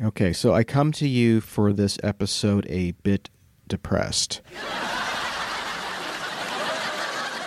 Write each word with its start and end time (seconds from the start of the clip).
Okay, 0.00 0.32
so 0.32 0.54
I 0.54 0.62
come 0.62 0.92
to 0.92 1.08
you 1.08 1.40
for 1.40 1.72
this 1.72 1.98
episode 2.04 2.64
a 2.68 2.92
bit 3.02 3.30
depressed. 3.66 4.42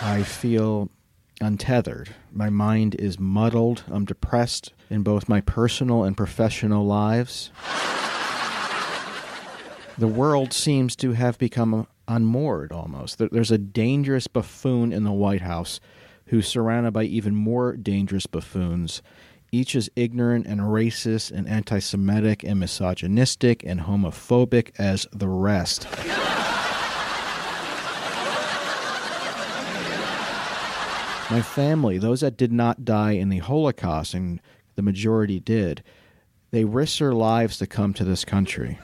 I 0.02 0.22
feel 0.22 0.90
untethered. 1.40 2.14
My 2.30 2.50
mind 2.50 2.94
is 2.96 3.18
muddled. 3.18 3.84
I'm 3.90 4.04
depressed 4.04 4.74
in 4.90 5.02
both 5.02 5.30
my 5.30 5.40
personal 5.40 6.04
and 6.04 6.14
professional 6.14 6.84
lives. 6.84 7.50
the 9.96 10.06
world 10.06 10.52
seems 10.52 10.94
to 10.96 11.12
have 11.12 11.38
become 11.38 11.86
unmoored 12.06 12.70
almost. 12.70 13.16
There's 13.16 13.50
a 13.50 13.56
dangerous 13.56 14.26
buffoon 14.26 14.92
in 14.92 15.04
the 15.04 15.12
White 15.12 15.40
House 15.40 15.80
who's 16.26 16.48
surrounded 16.48 16.92
by 16.92 17.04
even 17.04 17.34
more 17.34 17.76
dangerous 17.76 18.26
buffoons 18.26 19.00
each 19.52 19.76
is 19.76 19.90
ignorant 19.94 20.46
and 20.46 20.62
racist 20.62 21.30
and 21.30 21.46
anti 21.46 21.78
Semitic 21.78 22.42
and 22.42 22.58
misogynistic 22.58 23.62
and 23.64 23.82
homophobic 23.82 24.72
as 24.78 25.06
the 25.12 25.28
rest. 25.28 25.86
My 31.30 31.42
family, 31.42 31.98
those 31.98 32.20
that 32.20 32.36
did 32.36 32.52
not 32.52 32.84
die 32.84 33.12
in 33.12 33.28
the 33.28 33.38
Holocaust, 33.38 34.14
and 34.14 34.40
the 34.74 34.82
majority 34.82 35.38
did, 35.38 35.82
they 36.50 36.64
risked 36.64 36.98
their 36.98 37.14
lives 37.14 37.58
to 37.58 37.66
come 37.66 37.94
to 37.94 38.04
this 38.04 38.24
country. 38.24 38.78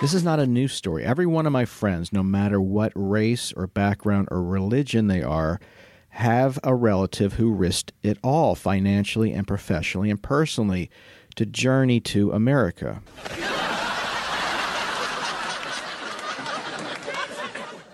This 0.00 0.14
is 0.14 0.24
not 0.24 0.40
a 0.40 0.46
news 0.46 0.72
story. 0.72 1.04
Every 1.04 1.26
one 1.26 1.46
of 1.46 1.52
my 1.52 1.64
friends, 1.64 2.12
no 2.12 2.24
matter 2.24 2.60
what 2.60 2.92
race 2.96 3.52
or 3.52 3.68
background 3.68 4.28
or 4.32 4.42
religion 4.42 5.06
they 5.06 5.22
are, 5.22 5.60
have 6.12 6.58
a 6.62 6.74
relative 6.74 7.34
who 7.34 7.50
risked 7.50 7.92
it 8.02 8.18
all 8.22 8.54
financially 8.54 9.32
and 9.32 9.46
professionally 9.46 10.10
and 10.10 10.22
personally 10.22 10.90
to 11.34 11.46
journey 11.46 12.00
to 12.00 12.30
America. 12.32 13.02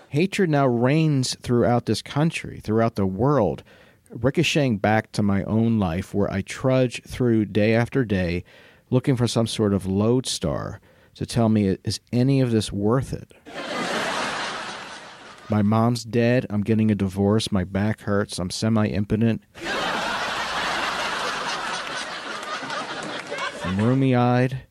Hatred 0.09 0.49
now 0.49 0.67
reigns 0.67 1.37
throughout 1.41 1.85
this 1.85 2.01
country, 2.01 2.59
throughout 2.61 2.95
the 2.95 3.05
world, 3.05 3.63
ricocheting 4.09 4.79
back 4.79 5.13
to 5.13 5.23
my 5.23 5.43
own 5.43 5.79
life 5.79 6.13
where 6.13 6.29
I 6.29 6.41
trudge 6.41 7.01
through 7.03 7.45
day 7.45 7.73
after 7.73 8.03
day 8.03 8.43
looking 8.89 9.15
for 9.15 9.27
some 9.27 9.47
sort 9.47 9.73
of 9.73 9.85
lodestar 9.85 10.81
to 11.15 11.25
tell 11.25 11.47
me 11.47 11.77
is 11.85 12.01
any 12.11 12.41
of 12.41 12.51
this 12.51 12.69
worth 12.69 13.13
it? 13.13 13.31
My 15.49 15.63
mom's 15.63 16.03
dead. 16.03 16.45
I'm 16.49 16.61
getting 16.61 16.91
a 16.91 16.95
divorce. 16.95 17.51
My 17.51 17.63
back 17.63 18.01
hurts. 18.01 18.37
I'm 18.37 18.51
semi 18.51 18.87
impotent. 18.87 19.41
I'm 23.63 23.77
rheumy 23.77 24.17
eyed. 24.17 24.61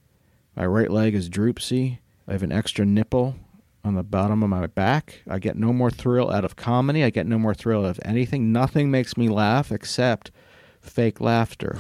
My 0.55 0.67
right 0.67 0.91
leg 0.91 1.15
is 1.15 1.29
droopsy. 1.29 1.99
I 2.29 2.33
have 2.33 2.43
an 2.43 2.53
extra 2.53 2.85
nipple 2.85 3.37
on 3.85 3.95
the 3.95 4.03
bottom 4.05 4.43
of 4.43 4.51
my 4.51 4.67
back. 4.67 5.23
I 5.29 5.39
get 5.39 5.57
no 5.57 5.73
more 5.73 5.91
thrill 5.91 6.31
out 6.31 6.45
of 6.45 6.57
comedy. 6.57 7.03
I 7.03 7.11
get 7.11 7.27
no 7.27 7.39
more 7.39 7.55
thrill 7.55 7.85
out 7.85 7.91
of 7.91 8.01
anything. 8.05 8.53
Nothing 8.53 8.91
makes 8.91 9.17
me 9.17 9.29
laugh 9.29 9.73
except 9.73 10.31
fake 10.81 11.21
laughter. 11.21 11.79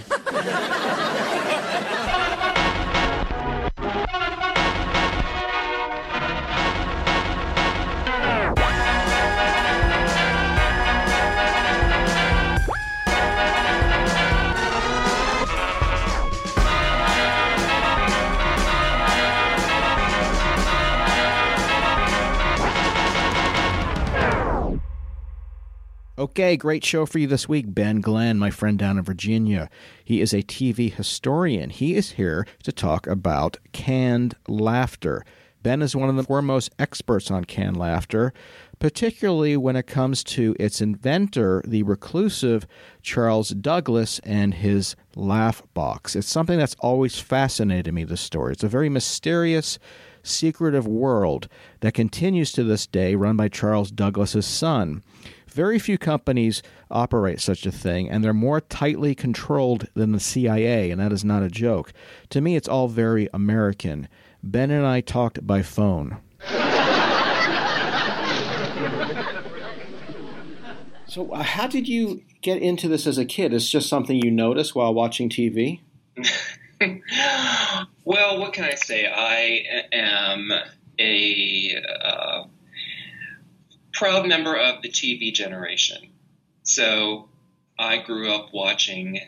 Okay, 26.38 26.56
great 26.56 26.84
show 26.84 27.04
for 27.04 27.18
you 27.18 27.26
this 27.26 27.48
week. 27.48 27.64
Ben 27.66 28.00
Glenn, 28.00 28.38
my 28.38 28.50
friend 28.50 28.78
down 28.78 28.96
in 28.96 29.02
Virginia. 29.02 29.68
He 30.04 30.20
is 30.20 30.32
a 30.32 30.44
TV 30.44 30.94
historian. 30.94 31.68
He 31.68 31.96
is 31.96 32.12
here 32.12 32.46
to 32.62 32.70
talk 32.70 33.08
about 33.08 33.56
canned 33.72 34.36
laughter. 34.46 35.24
Ben 35.64 35.82
is 35.82 35.96
one 35.96 36.08
of 36.08 36.14
the 36.14 36.22
foremost 36.22 36.70
experts 36.78 37.32
on 37.32 37.44
canned 37.44 37.76
laughter, 37.76 38.32
particularly 38.78 39.56
when 39.56 39.74
it 39.74 39.88
comes 39.88 40.22
to 40.22 40.54
its 40.60 40.80
inventor, 40.80 41.60
the 41.66 41.82
reclusive 41.82 42.68
Charles 43.02 43.48
Douglass, 43.48 44.20
and 44.20 44.54
his 44.54 44.94
laugh 45.16 45.64
box. 45.74 46.14
It's 46.14 46.28
something 46.28 46.56
that's 46.56 46.76
always 46.78 47.18
fascinated 47.18 47.92
me, 47.92 48.04
this 48.04 48.20
story. 48.20 48.52
It's 48.52 48.62
a 48.62 48.68
very 48.68 48.88
mysterious, 48.88 49.80
secretive 50.22 50.86
world 50.86 51.48
that 51.80 51.94
continues 51.94 52.52
to 52.52 52.62
this 52.62 52.86
day, 52.86 53.16
run 53.16 53.36
by 53.36 53.48
Charles 53.48 53.90
Douglass's 53.90 54.46
son. 54.46 55.02
Very 55.48 55.78
few 55.78 55.96
companies 55.98 56.62
operate 56.90 57.40
such 57.40 57.64
a 57.64 57.72
thing, 57.72 58.10
and 58.10 58.22
they're 58.22 58.34
more 58.34 58.60
tightly 58.60 59.14
controlled 59.14 59.88
than 59.94 60.12
the 60.12 60.20
CIA, 60.20 60.90
and 60.90 61.00
that 61.00 61.12
is 61.12 61.24
not 61.24 61.42
a 61.42 61.48
joke. 61.48 61.92
To 62.30 62.40
me, 62.40 62.54
it's 62.54 62.68
all 62.68 62.86
very 62.88 63.28
American. 63.32 64.08
Ben 64.42 64.70
and 64.70 64.86
I 64.86 65.00
talked 65.00 65.46
by 65.46 65.62
phone. 65.62 66.18
so, 71.06 71.32
uh, 71.32 71.42
how 71.42 71.66
did 71.66 71.88
you 71.88 72.22
get 72.42 72.60
into 72.60 72.86
this 72.86 73.06
as 73.06 73.16
a 73.16 73.24
kid? 73.24 73.54
It's 73.54 73.68
just 73.68 73.88
something 73.88 74.16
you 74.22 74.30
noticed 74.30 74.74
while 74.74 74.92
watching 74.92 75.30
TV? 75.30 75.80
well, 78.04 78.38
what 78.38 78.52
can 78.52 78.64
I 78.64 78.74
say? 78.74 79.10
I 79.10 79.64
am 79.92 80.52
a 80.98 81.82
uh, 82.02 82.44
proud 83.98 84.28
member 84.28 84.56
of 84.56 84.80
the 84.80 84.88
TV 84.88 85.34
generation. 85.34 86.10
So 86.62 87.28
I 87.76 87.98
grew 87.98 88.32
up 88.32 88.54
watching, 88.54 89.20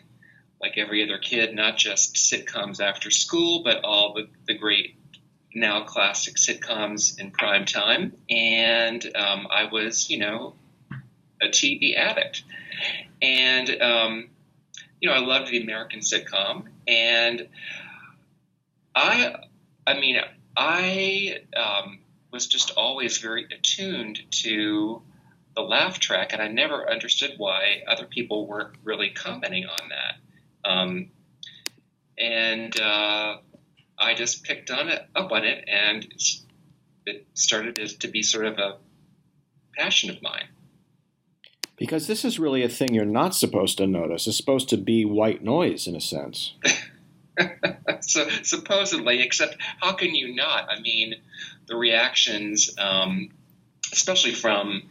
like 0.61 0.78
every 0.78 1.02
other 1.02 1.19
kid, 1.19 1.55
not 1.55 1.76
just 1.76 2.14
sitcoms 2.14 2.81
after 2.81 3.11
school, 3.11 3.64
but 3.64 3.82
all 3.82 4.14
the, 4.14 4.28
the 4.46 4.55
great 4.55 4.94
now 5.55 5.82
classic 5.82 6.37
sitcoms 6.37 7.19
in 7.19 7.32
prime 7.32 7.64
time. 7.64 8.12
And 8.28 9.05
um, 9.17 9.49
I 9.50 9.64
was, 9.72 10.08
you 10.08 10.19
know, 10.19 10.55
a 11.43 11.46
TV 11.46 11.96
addict. 11.96 12.44
And, 13.20 13.70
um, 13.82 14.28
you 15.00 15.08
know, 15.08 15.14
I 15.17 15.19
loved 15.19 15.50
the 15.50 15.61
American 15.61 15.99
sitcom. 15.99 16.67
And 16.87 17.49
I, 18.94 19.34
I 19.84 19.94
mean, 19.94 20.20
I 20.56 21.38
um, 21.56 22.00
was 22.32 22.47
just 22.47 22.73
always 22.73 23.19
very 23.19 23.47
attuned 23.50 24.21
to 24.31 25.03
the 25.56 25.62
laugh 25.62 25.99
track, 25.99 26.32
and 26.32 26.41
I 26.41 26.49
never 26.49 26.88
understood 26.88 27.35
why 27.37 27.82
other 27.88 28.06
people 28.06 28.47
weren't 28.47 28.77
really 28.85 29.11
commenting 29.11 29.67
on 29.67 29.88
that. 29.88 30.71
Um, 30.71 31.11
and 32.17 32.79
uh, 32.81 33.38
I 33.99 34.15
just 34.15 34.44
picked 34.44 34.71
on 34.71 34.88
it, 34.88 35.03
up 35.17 35.32
on 35.32 35.44
it, 35.44 35.65
and 35.69 36.06
it 37.06 37.27
started 37.35 37.77
to 38.00 38.09
be 38.09 38.23
sort 38.23 38.47
of 38.47 38.59
a 38.59 38.77
passion 39.77 40.11
of 40.11 40.23
mine. 40.23 40.49
Because 41.77 42.06
this 42.06 42.25
is 42.27 42.38
really 42.38 42.62
a 42.62 42.69
thing 42.69 42.94
you're 42.94 43.06
not 43.06 43.35
supposed 43.35 43.79
to 43.79 43.87
notice. 43.87 44.27
It's 44.27 44.37
supposed 44.37 44.69
to 44.69 44.77
be 44.77 45.05
white 45.05 45.43
noise 45.43 45.87
in 45.87 45.97
a 45.97 46.00
sense. 46.00 46.55
so 48.00 48.28
supposedly, 48.42 49.20
except 49.22 49.56
how 49.81 49.92
can 49.92 50.14
you 50.14 50.34
not? 50.34 50.69
I 50.70 50.81
mean, 50.81 51.14
the 51.66 51.76
reactions, 51.76 52.70
um, 52.78 53.31
especially 53.92 54.32
from 54.32 54.82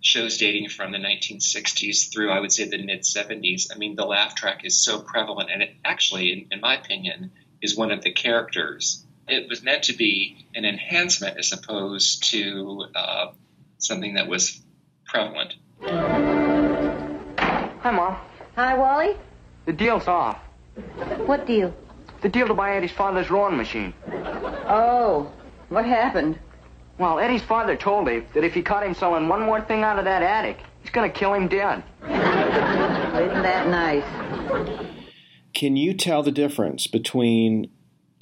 shows 0.00 0.36
dating 0.36 0.68
from 0.68 0.92
the 0.92 0.98
1960s 0.98 2.12
through, 2.12 2.30
I 2.30 2.38
would 2.40 2.52
say, 2.52 2.68
the 2.68 2.84
mid 2.84 3.00
70s. 3.02 3.68
I 3.74 3.78
mean, 3.78 3.96
the 3.96 4.04
laugh 4.04 4.34
track 4.34 4.64
is 4.64 4.84
so 4.84 5.00
prevalent, 5.00 5.50
and 5.50 5.62
it 5.62 5.74
actually, 5.84 6.32
in, 6.32 6.46
in 6.50 6.60
my 6.60 6.76
opinion, 6.76 7.32
is 7.62 7.76
one 7.76 7.90
of 7.90 8.02
the 8.02 8.12
characters. 8.12 9.04
It 9.26 9.48
was 9.48 9.62
meant 9.62 9.84
to 9.84 9.94
be 9.94 10.46
an 10.54 10.66
enhancement 10.66 11.38
as 11.38 11.52
opposed 11.52 12.24
to 12.30 12.84
uh, 12.94 13.26
something 13.78 14.14
that 14.14 14.28
was 14.28 14.60
prevalent. 15.06 15.54
Hi, 17.84 17.90
Mom. 17.90 18.16
Hi, 18.56 18.74
Wally. 18.74 19.16
The 19.64 19.72
deal's 19.72 20.06
off. 20.06 20.38
What 21.26 21.46
deal? 21.46 21.74
The 22.24 22.30
deal 22.30 22.48
to 22.48 22.54
buy 22.54 22.74
Eddie's 22.74 22.90
father's 22.90 23.30
rowing 23.30 23.58
machine. 23.58 23.92
Oh, 24.66 25.30
what 25.68 25.84
happened? 25.84 26.38
Well, 26.96 27.18
Eddie's 27.18 27.42
father 27.42 27.76
told 27.76 28.08
him 28.08 28.24
that 28.32 28.42
if 28.42 28.54
he 28.54 28.62
caught 28.62 28.82
him 28.82 28.94
selling 28.94 29.28
one 29.28 29.42
more 29.42 29.60
thing 29.60 29.82
out 29.82 29.98
of 29.98 30.06
that 30.06 30.22
attic, 30.22 30.58
he's 30.80 30.88
going 30.88 31.12
to 31.12 31.14
kill 31.14 31.34
him 31.34 31.48
dead. 31.48 31.84
Isn't 32.02 33.42
that 33.42 33.68
nice? 33.68 34.04
Can 35.52 35.76
you 35.76 35.92
tell 35.92 36.22
the 36.22 36.32
difference 36.32 36.86
between 36.86 37.70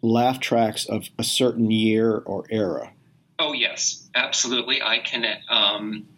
laugh 0.02 0.40
tracks 0.40 0.84
of 0.84 1.08
a 1.16 1.22
certain 1.22 1.70
year 1.70 2.24
or 2.26 2.44
era? 2.50 2.92
Oh 3.38 3.52
yes, 3.52 4.08
absolutely. 4.16 4.82
I 4.82 4.98
can. 4.98 5.24
Um, 5.48 6.08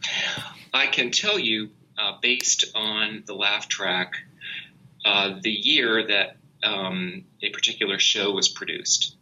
I 0.72 0.86
can 0.86 1.10
tell 1.10 1.38
you 1.38 1.68
uh, 1.98 2.12
based 2.22 2.64
on 2.74 3.24
the 3.26 3.34
laugh 3.34 3.68
track, 3.68 4.14
uh, 5.04 5.34
the 5.42 5.52
year 5.52 6.06
that 6.06 6.38
um, 6.64 7.24
a 7.42 7.50
particular 7.50 7.98
show 7.98 8.32
was 8.32 8.48
produced. 8.48 9.16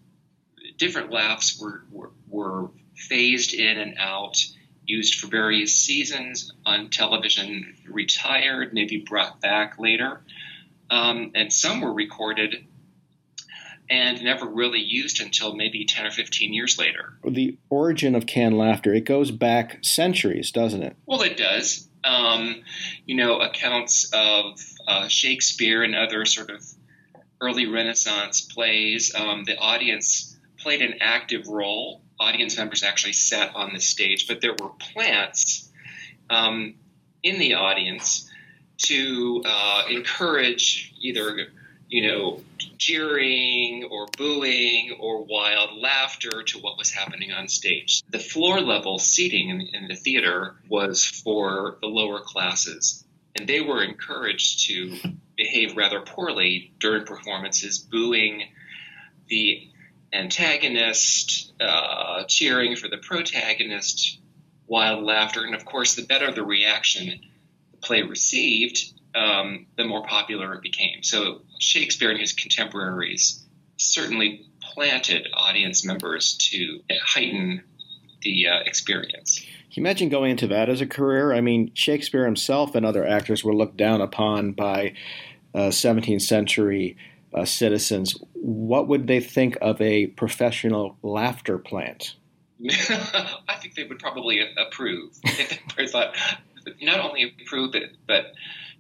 Different 0.79 1.11
laughs 1.11 1.61
were, 1.61 1.85
were, 1.91 2.11
were 2.29 2.71
phased 2.97 3.53
in 3.53 3.79
and 3.79 3.97
out, 3.99 4.45
used 4.85 5.17
for 5.17 5.27
various 5.27 5.75
seasons 5.75 6.53
on 6.65 6.91
television, 6.91 7.77
retired, 7.89 8.73
maybe 8.73 8.99
brought 8.99 9.41
back 9.41 9.79
later. 9.79 10.23
Um, 10.91 11.33
and 11.35 11.53
some 11.53 11.81
were 11.81 11.93
recorded 11.93 12.67
and 13.89 14.23
never 14.23 14.47
really 14.47 14.81
used 14.81 15.21
until 15.21 15.55
maybe 15.55 15.85
10 15.85 16.07
or 16.07 16.11
15 16.11 16.53
years 16.55 16.79
later. 16.79 17.15
The 17.25 17.59
origin 17.69 18.15
of 18.15 18.27
canned 18.27 18.57
laughter, 18.57 18.95
it 18.95 19.05
goes 19.05 19.31
back 19.31 19.79
centuries, 19.83 20.51
doesn't 20.51 20.83
it? 20.83 20.97
Well, 21.07 21.23
it 21.23 21.37
does. 21.37 21.89
Um, 22.05 22.63
you 23.05 23.15
know, 23.15 23.41
accounts 23.41 24.11
of 24.13 24.59
uh, 24.89 25.09
Shakespeare 25.09 25.83
and 25.83 25.95
other 25.95 26.25
sort 26.25 26.51
of 26.51 26.65
early 27.43 27.67
Renaissance 27.67 28.41
plays, 28.41 29.15
um, 29.15 29.45
the 29.45 29.59
audience 29.59 30.37
played 30.59 30.81
an 30.81 30.95
active 31.01 31.49
role. 31.49 32.01
Audience 32.21 32.57
members 32.57 32.85
actually 32.85 33.15
sat 33.15 33.55
on 33.57 33.75
the 33.75 33.81
stage, 33.81 34.29
but 34.29 34.41
there 34.41 34.55
were 34.63 34.71
plants 34.79 35.69
um, 36.31 36.75
in 37.23 37.41
the 37.41 37.55
audience 37.55 38.31
to 38.79 39.43
uh, 39.45 39.83
encourage 39.91 40.95
either, 41.01 41.49
you 41.89 42.07
know, 42.09 42.41
cheering 42.79 43.89
or 43.91 44.07
booing 44.17 44.97
or 45.01 45.25
wild 45.25 45.77
laughter 45.77 46.45
to 46.45 46.59
what 46.59 46.79
was 46.79 46.93
happening 46.93 47.33
on 47.33 47.49
stage. 47.49 48.03
The 48.09 48.21
floor 48.21 48.61
level 48.61 49.01
seating 49.01 49.49
in, 49.49 49.61
in 49.61 49.89
the 49.89 49.97
theater 49.97 50.55
was 50.69 51.05
for 51.05 51.79
the 51.81 51.89
lower 51.89 52.21
classes, 52.21 53.05
and 53.37 53.49
they 53.49 53.61
were 53.61 53.83
encouraged 53.83 54.67
to 54.69 54.97
behave 55.37 55.77
rather 55.77 56.01
poorly 56.01 56.73
during 56.81 57.05
performances, 57.05 57.79
booing 57.79 58.45
the 59.29 59.69
antagonist, 60.13 61.53
uh, 61.61 62.25
cheering 62.25 62.77
for 62.77 62.89
the 62.89 62.99
protagonist, 62.99 64.19
wild 64.67 65.05
laughter, 65.05 65.45
and 65.45 65.55
of 65.55 65.65
course, 65.65 65.95
the 65.95 66.03
better 66.03 66.31
the 66.33 66.43
reaction 66.43 67.21
the 67.71 67.77
play 67.79 68.03
received, 68.03 68.93
um, 69.15 69.67
the 69.77 69.85
more 69.85 70.05
popular 70.05 70.55
it 70.55 70.63
became. 70.63 71.03
So 71.03 71.43
Shakespeare 71.59 72.11
and 72.11 72.21
his 72.21 72.33
contemporaries 72.33 73.45
certainly 73.77 74.47
planted 74.61 75.29
audience 75.35 75.85
members 75.85 76.37
to 76.51 76.81
heighten 77.05 77.63
the 78.23 78.49
uh, 78.49 78.61
experience. 78.65 79.45
Can 79.73 79.85
you 79.85 79.89
imagine 79.89 80.11
going 80.11 80.33
into 80.33 80.49
that 80.49 80.69
as 80.69 80.83
a 80.83 80.87
career? 80.87 81.33
I 81.33 81.41
mean, 81.41 81.71
Shakespeare 81.73 82.27
himself 82.27 82.75
and 82.75 82.85
other 82.85 83.07
actors 83.07 83.43
were 83.43 83.55
looked 83.55 83.79
down 83.79 84.03
upon 84.03 84.53
by 84.53 84.93
uh, 85.55 85.69
17th 85.69 86.21
century 86.21 86.99
uh, 87.33 87.47
citizens. 87.47 88.19
What 88.35 88.87
would 88.89 89.07
they 89.07 89.21
think 89.21 89.57
of 89.63 89.81
a 89.81 90.09
professional 90.09 90.99
laughter 91.03 91.57
plant? 91.57 92.17
I 92.71 93.57
think 93.63 93.75
they 93.75 93.85
would 93.85 93.99
probably 93.99 94.47
approve. 94.59 95.19
they 95.79 95.87
thought 95.87 96.17
not 96.83 97.01
only 97.01 97.35
approve 97.41 97.75
it, 97.75 97.97
but 98.07 98.27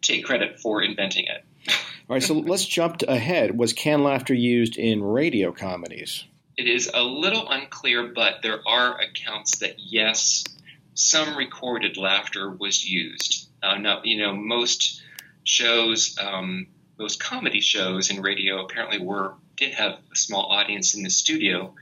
take 0.03 0.27
credit 0.27 0.61
for 0.61 0.83
inventing 0.83 1.25
it. 1.25 1.43
All 2.11 2.17
right, 2.17 2.23
so 2.23 2.35
let's 2.35 2.67
jump 2.67 3.00
ahead. 3.09 3.56
Was 3.56 3.73
canned 3.73 4.05
laughter 4.05 4.35
used 4.35 4.77
in 4.77 5.03
radio 5.03 5.53
comedies? 5.53 6.27
It 6.59 6.69
is 6.69 6.91
a 6.93 7.03
little 7.03 7.49
unclear, 7.49 8.12
but 8.15 8.43
there 8.43 8.61
are 8.69 9.00
accounts 9.00 9.59
that 9.61 9.77
yes, 9.79 10.44
some 10.94 11.37
recorded 11.37 11.97
laughter 11.97 12.50
was 12.50 12.85
used. 12.85 13.49
Uh, 13.62 14.00
you 14.05 14.19
know, 14.19 14.35
most 14.35 15.03
shows, 15.44 16.17
um, 16.21 16.67
most 16.99 17.21
comedy 17.21 17.61
shows 17.61 18.11
in 18.11 18.21
radio 18.21 18.65
apparently 18.65 18.99
were 18.99 19.35
did 19.56 19.75
have 19.75 19.99
a 20.11 20.17
small 20.17 20.47
audience 20.47 20.94
in 20.94 21.03
the 21.03 21.11
studio, 21.11 21.75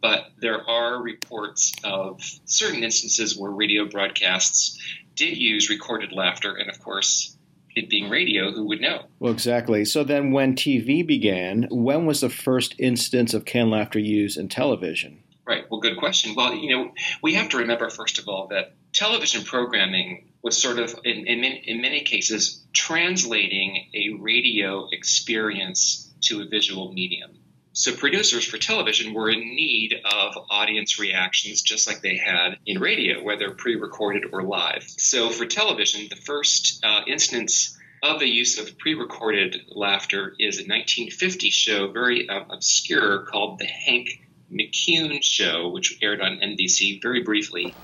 but 0.00 0.32
there 0.38 0.68
are 0.68 1.02
reports 1.02 1.72
of 1.84 2.20
certain 2.44 2.82
instances 2.82 3.36
where 3.36 3.50
radio 3.50 3.84
broadcasts 3.86 4.78
did 5.14 5.36
use 5.36 5.68
recorded 5.68 6.12
laughter, 6.12 6.54
and 6.54 6.70
of 6.70 6.80
course, 6.82 7.36
it 7.76 7.88
being 7.88 8.08
radio, 8.08 8.50
who 8.50 8.64
would 8.64 8.80
know? 8.80 9.04
Well, 9.18 9.32
exactly. 9.32 9.84
So 9.84 10.02
then, 10.02 10.32
when 10.32 10.56
TV 10.56 11.06
began, 11.06 11.68
when 11.70 12.06
was 12.06 12.20
the 12.20 12.30
first 12.30 12.74
instance 12.78 13.34
of 13.34 13.44
canned 13.44 13.70
laughter 13.70 13.98
used 13.98 14.38
in 14.38 14.48
television? 14.48 15.22
Right. 15.50 15.68
Well, 15.68 15.80
good 15.80 15.96
question. 15.96 16.36
Well, 16.36 16.54
you 16.54 16.76
know, 16.76 16.92
we 17.24 17.34
have 17.34 17.48
to 17.48 17.56
remember, 17.56 17.90
first 17.90 18.20
of 18.20 18.28
all, 18.28 18.46
that 18.52 18.72
television 18.92 19.42
programming 19.42 20.28
was 20.44 20.56
sort 20.56 20.78
of, 20.78 20.94
in, 21.02 21.26
in, 21.26 21.42
in 21.42 21.82
many 21.82 22.02
cases, 22.02 22.64
translating 22.72 23.88
a 23.92 24.22
radio 24.22 24.86
experience 24.92 26.08
to 26.26 26.42
a 26.42 26.44
visual 26.44 26.92
medium. 26.92 27.32
So 27.72 27.92
producers 27.96 28.44
for 28.44 28.58
television 28.58 29.12
were 29.12 29.28
in 29.28 29.40
need 29.40 29.96
of 30.04 30.38
audience 30.50 31.00
reactions 31.00 31.62
just 31.62 31.88
like 31.88 32.00
they 32.00 32.16
had 32.16 32.58
in 32.64 32.78
radio, 32.78 33.20
whether 33.20 33.50
pre-recorded 33.50 34.26
or 34.32 34.44
live. 34.44 34.84
So 34.84 35.30
for 35.30 35.46
television, 35.46 36.06
the 36.08 36.14
first 36.14 36.84
uh, 36.84 37.00
instance 37.08 37.76
of 38.04 38.20
the 38.20 38.28
use 38.28 38.60
of 38.60 38.78
pre-recorded 38.78 39.62
laughter 39.70 40.32
is 40.38 40.58
a 40.58 40.62
1950 40.62 41.50
show, 41.50 41.90
very 41.90 42.28
uh, 42.28 42.44
obscure, 42.50 43.24
called 43.24 43.58
The 43.58 43.66
Hank 43.66 44.10
McCune 44.52 45.22
Show, 45.22 45.68
which 45.68 45.98
aired 46.02 46.20
on 46.20 46.38
NBC 46.38 47.00
very 47.00 47.22
briefly. 47.22 47.74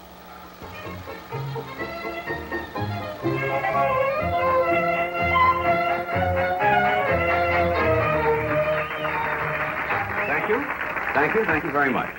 Thank 10.27 10.49
you, 10.49 10.65
thank 11.15 11.35
you 11.35 11.45
Thank 11.45 11.65
you 11.65 11.71
very 11.71 11.91
much. 11.91 12.11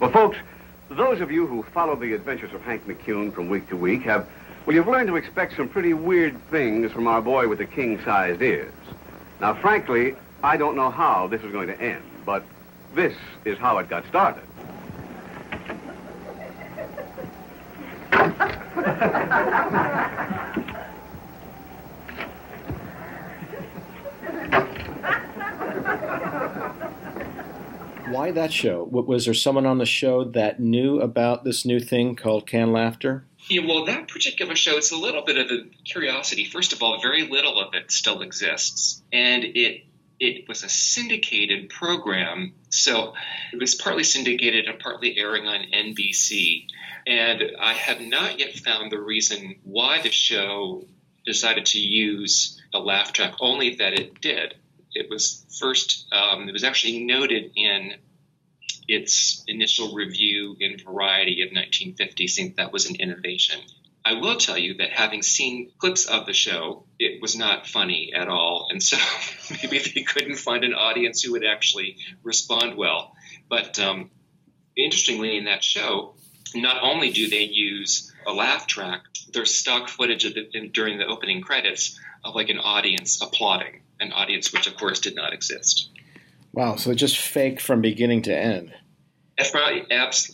Well, 0.00 0.10
folks, 0.10 0.38
those 0.90 1.20
of 1.20 1.30
you 1.30 1.46
who 1.46 1.62
follow 1.62 1.96
the 1.96 2.12
adventures 2.12 2.52
of 2.52 2.62
Hank 2.62 2.86
McCune 2.86 3.34
from 3.34 3.48
week 3.48 3.68
to 3.68 3.76
week 3.76 4.02
have, 4.02 4.28
well, 4.64 4.74
you've 4.74 4.88
learned 4.88 5.08
to 5.08 5.16
expect 5.16 5.56
some 5.56 5.68
pretty 5.68 5.94
weird 5.94 6.40
things 6.50 6.92
from 6.92 7.06
our 7.06 7.20
boy 7.20 7.48
with 7.48 7.58
the 7.58 7.66
king-sized 7.66 8.40
ears. 8.40 8.72
Now, 9.40 9.54
frankly, 9.54 10.14
I 10.42 10.56
don't 10.56 10.76
know 10.76 10.90
how 10.90 11.26
this 11.26 11.42
is 11.42 11.52
going 11.52 11.68
to 11.68 11.80
end, 11.80 12.02
but 12.24 12.44
this 12.96 13.14
is 13.44 13.58
how 13.58 13.78
it 13.78 13.88
got 13.88 14.04
started. 14.06 14.42
Why 28.08 28.30
that 28.30 28.50
show? 28.50 28.84
Was 28.84 29.26
there 29.26 29.34
someone 29.34 29.66
on 29.66 29.76
the 29.76 29.84
show 29.84 30.24
that 30.24 30.58
knew 30.58 31.00
about 31.00 31.44
this 31.44 31.66
new 31.66 31.78
thing 31.78 32.16
called 32.16 32.46
canned 32.46 32.72
laughter? 32.72 33.24
Yeah, 33.48 33.66
well, 33.66 33.84
that 33.84 34.08
particular 34.08 34.56
show, 34.56 34.76
it's 34.76 34.90
a 34.90 34.96
little 34.96 35.22
bit 35.22 35.36
of 35.36 35.50
a 35.50 35.64
curiosity. 35.84 36.46
First 36.46 36.72
of 36.72 36.82
all, 36.82 37.00
very 37.00 37.28
little 37.28 37.60
of 37.60 37.74
it 37.74 37.92
still 37.92 38.22
exists. 38.22 39.02
And 39.12 39.44
it 39.44 39.85
it 40.18 40.48
was 40.48 40.62
a 40.62 40.68
syndicated 40.68 41.68
program. 41.68 42.54
So 42.70 43.14
it 43.52 43.60
was 43.60 43.74
partly 43.74 44.04
syndicated 44.04 44.66
and 44.66 44.78
partly 44.78 45.16
airing 45.18 45.46
on 45.46 45.66
NBC. 45.72 46.66
And 47.06 47.42
I 47.60 47.72
have 47.72 48.00
not 48.00 48.38
yet 48.38 48.54
found 48.54 48.90
the 48.90 49.00
reason 49.00 49.56
why 49.62 50.02
the 50.02 50.10
show 50.10 50.84
decided 51.24 51.66
to 51.66 51.78
use 51.78 52.60
a 52.72 52.78
laugh 52.78 53.12
track, 53.12 53.34
only 53.40 53.76
that 53.76 53.92
it 53.92 54.20
did. 54.20 54.54
It 54.94 55.10
was 55.10 55.44
first, 55.58 56.06
um, 56.12 56.48
it 56.48 56.52
was 56.52 56.64
actually 56.64 57.04
noted 57.04 57.52
in 57.56 57.94
its 58.88 59.44
initial 59.46 59.94
review 59.94 60.56
in 60.60 60.78
Variety 60.78 61.42
of 61.42 61.48
1950, 61.48 62.26
saying 62.28 62.54
that 62.56 62.72
was 62.72 62.88
an 62.88 62.96
innovation. 62.96 63.60
I 64.04 64.14
will 64.14 64.36
tell 64.36 64.56
you 64.56 64.74
that 64.74 64.90
having 64.90 65.22
seen 65.22 65.72
clips 65.78 66.06
of 66.06 66.26
the 66.26 66.32
show, 66.32 66.84
it 66.98 67.20
was 67.20 67.36
not 67.36 67.66
funny 67.66 68.12
at 68.14 68.28
all. 68.28 68.65
And 68.76 68.82
so 68.82 68.98
maybe 69.50 69.78
they 69.78 70.02
couldn't 70.02 70.36
find 70.36 70.62
an 70.62 70.74
audience 70.74 71.22
who 71.22 71.32
would 71.32 71.46
actually 71.46 71.96
respond 72.22 72.76
well. 72.76 73.14
But 73.48 73.78
um, 73.78 74.10
interestingly, 74.76 75.38
in 75.38 75.44
that 75.44 75.64
show, 75.64 76.14
not 76.54 76.82
only 76.82 77.10
do 77.10 77.26
they 77.30 77.44
use 77.44 78.12
a 78.26 78.34
laugh 78.34 78.66
track, 78.66 79.00
there's 79.32 79.54
stock 79.54 79.88
footage 79.88 80.26
of 80.26 80.34
the, 80.34 80.68
during 80.68 80.98
the 80.98 81.06
opening 81.06 81.40
credits 81.40 81.98
of 82.22 82.34
like 82.34 82.50
an 82.50 82.58
audience 82.58 83.22
applauding, 83.22 83.80
an 83.98 84.12
audience 84.12 84.52
which, 84.52 84.66
of 84.66 84.76
course, 84.76 85.00
did 85.00 85.14
not 85.14 85.32
exist. 85.32 85.88
Wow, 86.52 86.76
so 86.76 86.92
just 86.92 87.16
fake 87.16 87.60
from 87.60 87.80
beginning 87.80 88.22
to 88.22 88.38
end. 88.38 88.74
From, 89.50 89.72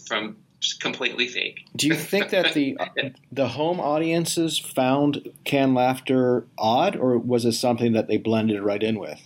from 0.09 0.37
completely 0.81 1.27
fake. 1.27 1.67
Do 1.75 1.87
you 1.87 1.95
think 1.95 2.31
that 2.31 2.55
the 2.55 2.77
the 3.33 3.49
home 3.49 3.81
audiences 3.81 4.59
found 4.59 5.31
canned 5.45 5.75
laughter 5.75 6.47
odd, 6.59 6.97
or 6.97 7.19
was 7.19 7.45
it 7.45 7.53
something 7.53 7.93
that 7.93 8.09
they 8.09 8.17
blended 8.17 8.63
right 8.63 8.83
in 8.83 8.99
with? 8.99 9.21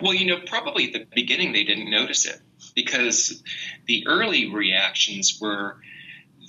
Well, 0.00 0.14
you 0.14 0.26
know, 0.26 0.40
probably 0.46 0.86
at 0.86 0.92
the 0.92 1.06
beginning 1.14 1.52
they 1.52 1.64
didn't 1.64 1.90
notice 1.90 2.26
it 2.26 2.40
because 2.74 3.42
the 3.86 4.06
early 4.06 4.52
reactions 4.52 5.38
were 5.40 5.78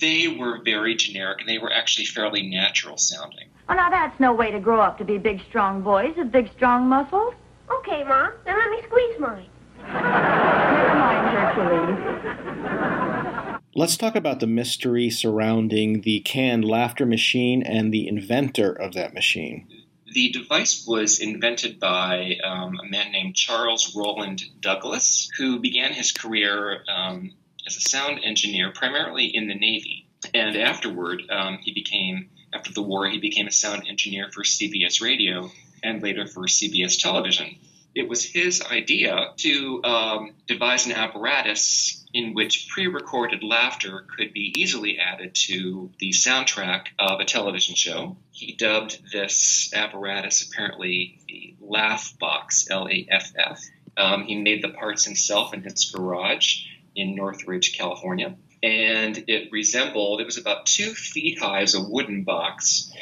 they 0.00 0.28
were 0.28 0.62
very 0.64 0.94
generic 0.94 1.40
and 1.40 1.48
they 1.48 1.58
were 1.58 1.72
actually 1.72 2.06
fairly 2.06 2.42
natural 2.48 2.96
sounding. 2.96 3.48
Well, 3.68 3.76
now 3.76 3.90
that's 3.90 4.18
no 4.20 4.32
way 4.32 4.50
to 4.50 4.60
grow 4.60 4.80
up 4.80 4.98
to 4.98 5.04
be 5.04 5.18
big, 5.18 5.42
strong 5.48 5.82
boys 5.82 6.14
with 6.16 6.32
big, 6.32 6.50
strong 6.52 6.88
muscles. 6.88 7.34
Okay, 7.70 8.04
Mom. 8.04 8.32
Then 8.44 8.56
let 8.56 8.70
me 8.70 8.80
squeeze 8.86 9.18
mine. 9.18 9.46
Never 9.82 10.94
mind, 10.94 11.36
Hercules. 11.36 13.34
Let's 13.78 13.96
talk 13.96 14.16
about 14.16 14.40
the 14.40 14.48
mystery 14.48 15.08
surrounding 15.08 16.00
the 16.00 16.18
canned 16.18 16.64
laughter 16.64 17.06
machine 17.06 17.62
and 17.62 17.94
the 17.94 18.08
inventor 18.08 18.72
of 18.72 18.94
that 18.94 19.14
machine. 19.14 19.68
The 20.12 20.30
device 20.30 20.84
was 20.84 21.20
invented 21.20 21.78
by 21.78 22.38
um, 22.42 22.76
a 22.84 22.88
man 22.88 23.12
named 23.12 23.36
Charles 23.36 23.94
Rolland 23.94 24.42
Douglass, 24.58 25.30
who 25.38 25.60
began 25.60 25.92
his 25.92 26.10
career 26.10 26.82
um, 26.92 27.30
as 27.68 27.76
a 27.76 27.80
sound 27.80 28.18
engineer 28.24 28.72
primarily 28.72 29.26
in 29.26 29.46
the 29.46 29.54
Navy. 29.54 30.08
And 30.34 30.56
afterward, 30.56 31.22
um, 31.30 31.58
he 31.62 31.72
became, 31.72 32.30
after 32.52 32.72
the 32.72 32.82
war, 32.82 33.08
he 33.08 33.20
became 33.20 33.46
a 33.46 33.52
sound 33.52 33.84
engineer 33.88 34.28
for 34.34 34.42
CBS 34.42 35.00
Radio 35.00 35.52
and 35.84 36.02
later 36.02 36.26
for 36.26 36.48
CBS 36.48 37.00
Television. 37.00 37.54
It 37.94 38.08
was 38.08 38.24
his 38.24 38.60
idea 38.60 39.34
to 39.36 39.84
um, 39.84 40.34
devise 40.48 40.86
an 40.86 40.92
apparatus 40.92 42.04
in 42.18 42.34
which 42.34 42.68
pre 42.68 42.88
recorded 42.88 43.44
laughter 43.44 44.04
could 44.16 44.32
be 44.32 44.52
easily 44.56 44.98
added 44.98 45.36
to 45.36 45.88
the 46.00 46.10
soundtrack 46.10 46.86
of 46.98 47.20
a 47.20 47.24
television 47.24 47.76
show. 47.76 48.16
He 48.32 48.56
dubbed 48.56 49.12
this 49.12 49.70
apparatus 49.72 50.42
apparently 50.42 51.20
the 51.28 51.54
Laugh 51.60 52.18
Box, 52.18 52.68
L 52.70 52.88
A 52.88 53.06
F 53.08 53.32
F. 53.38 53.62
Um, 53.96 54.24
he 54.24 54.34
made 54.34 54.64
the 54.64 54.70
parts 54.70 55.04
himself 55.04 55.54
in 55.54 55.62
his 55.62 55.92
garage 55.92 56.64
in 56.96 57.14
Northridge, 57.14 57.78
California. 57.78 58.34
And 58.64 59.24
it 59.28 59.52
resembled, 59.52 60.20
it 60.20 60.26
was 60.26 60.38
about 60.38 60.66
two 60.66 60.94
feet 60.94 61.38
high 61.38 61.62
as 61.62 61.76
a 61.76 61.88
wooden 61.88 62.24
box. 62.24 62.92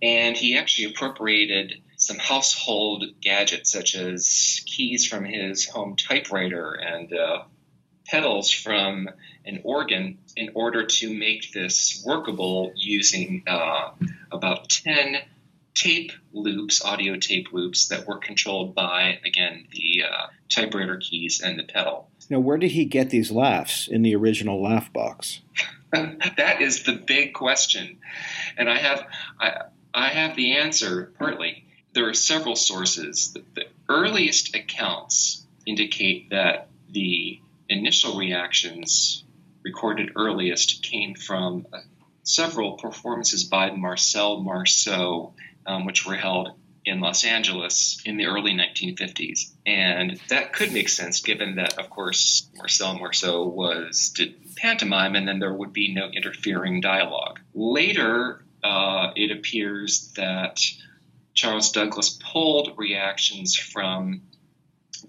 And 0.00 0.34
he 0.34 0.56
actually 0.56 0.86
appropriated 0.86 1.82
some 1.98 2.16
household 2.16 3.04
gadgets 3.20 3.70
such 3.70 3.94
as 3.96 4.62
keys 4.64 5.06
from 5.06 5.26
his 5.26 5.66
home 5.66 5.96
typewriter 5.96 6.72
and 6.72 7.12
uh, 7.12 7.42
pedals 8.08 8.50
from 8.50 9.08
an 9.44 9.60
organ 9.64 10.18
in 10.36 10.50
order 10.54 10.86
to 10.86 11.12
make 11.12 11.52
this 11.52 12.02
workable 12.06 12.72
using 12.76 13.42
uh, 13.46 13.90
about 14.30 14.68
10 14.68 15.18
tape 15.74 16.12
loops, 16.32 16.84
audio 16.84 17.16
tape 17.16 17.52
loops 17.52 17.88
that 17.88 18.06
were 18.06 18.18
controlled 18.18 18.74
by, 18.74 19.18
again, 19.24 19.66
the 19.70 20.04
uh, 20.10 20.26
typewriter 20.48 20.96
keys 20.96 21.40
and 21.42 21.58
the 21.58 21.62
pedal. 21.62 22.10
Now, 22.30 22.40
where 22.40 22.56
did 22.56 22.72
he 22.72 22.86
get 22.86 23.10
these 23.10 23.30
laughs 23.30 23.86
in 23.86 24.02
the 24.02 24.16
original 24.16 24.62
laugh 24.62 24.92
box? 24.92 25.40
that 25.92 26.60
is 26.60 26.82
the 26.82 26.94
big 26.94 27.34
question, 27.34 27.98
and 28.56 28.68
I 28.68 28.78
have 28.78 29.06
I, 29.38 29.52
I 29.94 30.08
have 30.08 30.34
the 30.34 30.56
answer 30.56 31.12
partly. 31.18 31.64
There 31.92 32.08
are 32.08 32.14
several 32.14 32.56
sources. 32.56 33.32
The, 33.32 33.44
the 33.54 33.66
earliest 33.88 34.54
accounts 34.54 35.46
indicate 35.64 36.30
that 36.30 36.68
the 36.90 37.40
initial 37.68 38.16
reactions 38.16 39.24
recorded 39.64 40.12
earliest 40.16 40.82
came 40.82 41.14
from 41.14 41.66
uh, 41.72 41.78
several 42.22 42.76
performances 42.76 43.44
by 43.44 43.70
Marcel 43.70 44.40
Marceau, 44.42 45.34
um, 45.66 45.86
which 45.86 46.06
were 46.06 46.14
held 46.14 46.50
in 46.84 47.00
Los 47.00 47.24
Angeles 47.24 48.00
in 48.04 48.16
the 48.16 48.26
early 48.26 48.52
1950s. 48.52 49.50
And 49.66 50.20
that 50.28 50.52
could 50.52 50.72
make 50.72 50.88
sense 50.88 51.20
given 51.20 51.56
that, 51.56 51.78
of 51.78 51.90
course, 51.90 52.48
Marcel 52.56 52.96
Marceau 52.98 53.44
was 53.44 54.10
did 54.10 54.36
pantomime 54.56 55.16
and 55.16 55.26
then 55.26 55.40
there 55.40 55.52
would 55.52 55.72
be 55.72 55.92
no 55.92 56.08
interfering 56.08 56.80
dialogue. 56.80 57.40
Later, 57.54 58.44
uh, 58.62 59.10
it 59.16 59.36
appears 59.36 60.12
that 60.16 60.60
Charles 61.34 61.72
Douglass 61.72 62.18
pulled 62.32 62.74
reactions 62.76 63.56
from 63.56 64.22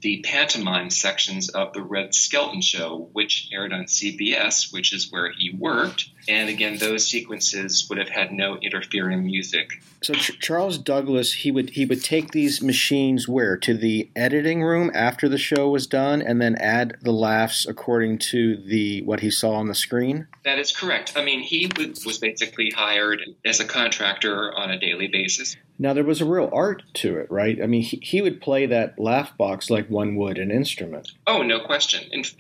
the 0.02 0.22
pantomime 0.22 0.90
sections 0.90 1.50
of 1.50 1.74
the 1.74 1.82
Red 1.82 2.14
Skelton 2.14 2.62
Show, 2.62 3.10
which 3.14 3.50
aired 3.52 3.74
on 3.74 3.86
CBS, 3.86 4.72
which 4.72 4.94
is 4.94 5.12
where 5.12 5.32
he 5.32 5.56
worked. 5.58 6.10
And 6.28 6.50
again, 6.50 6.78
those 6.78 7.08
sequences 7.08 7.88
would 7.90 7.98
have 7.98 8.10
had 8.10 8.32
no 8.32 8.58
interfering 8.58 9.26
music. 9.26 9.82
So 10.04 10.14
Ch- 10.14 10.40
Charles 10.40 10.78
Douglass, 10.78 11.34
he 11.34 11.52
would 11.52 11.72
he 11.72 11.86
would 11.86 12.04
take 12.04 12.32
these 12.32 12.62
machines 12.62 13.28
where 13.28 13.58
to 13.58 13.74
the 13.74 14.10
editing 14.16 14.64
room 14.64 14.92
after 14.94 15.30
the 15.30 15.38
show 15.38 15.70
was 15.70 15.88
done, 15.88 16.22
and 16.22 16.42
then 16.42 16.56
add 16.56 16.98
the 17.02 17.12
laughs 17.12 17.66
according 17.66 18.20
to 18.20 18.58
the 18.58 19.02
what 19.04 19.22
he 19.22 19.32
saw 19.32 19.54
on 19.54 19.68
the 19.68 19.76
screen. 19.76 20.28
That 20.44 20.60
is 20.60 20.76
correct. 20.76 21.14
I 21.16 21.24
mean, 21.24 21.42
he 21.42 21.72
was 21.78 22.18
basically 22.18 22.72
hired 22.72 23.22
as 23.46 23.60
a 23.60 23.66
contractor 23.66 24.56
on 24.58 24.70
a 24.70 24.80
daily 24.80 25.08
basis. 25.08 25.56
Now 25.80 25.94
there 25.94 26.04
was 26.04 26.22
a 26.22 26.26
real 26.26 26.50
art 26.52 26.84
to 26.96 27.18
it, 27.18 27.30
right? 27.32 27.62
I 27.62 27.68
mean, 27.68 27.84
he, 27.84 28.00
he 28.02 28.22
would 28.22 28.42
play 28.42 28.66
that 28.66 29.00
laugh 29.00 29.38
box 29.38 29.70
like 29.70 29.90
one 29.90 30.16
would 30.16 30.38
an 30.38 30.52
instrument. 30.52 31.12
Oh, 31.28 31.44
no 31.44 31.60
question. 31.60 32.10
And, 32.12 32.32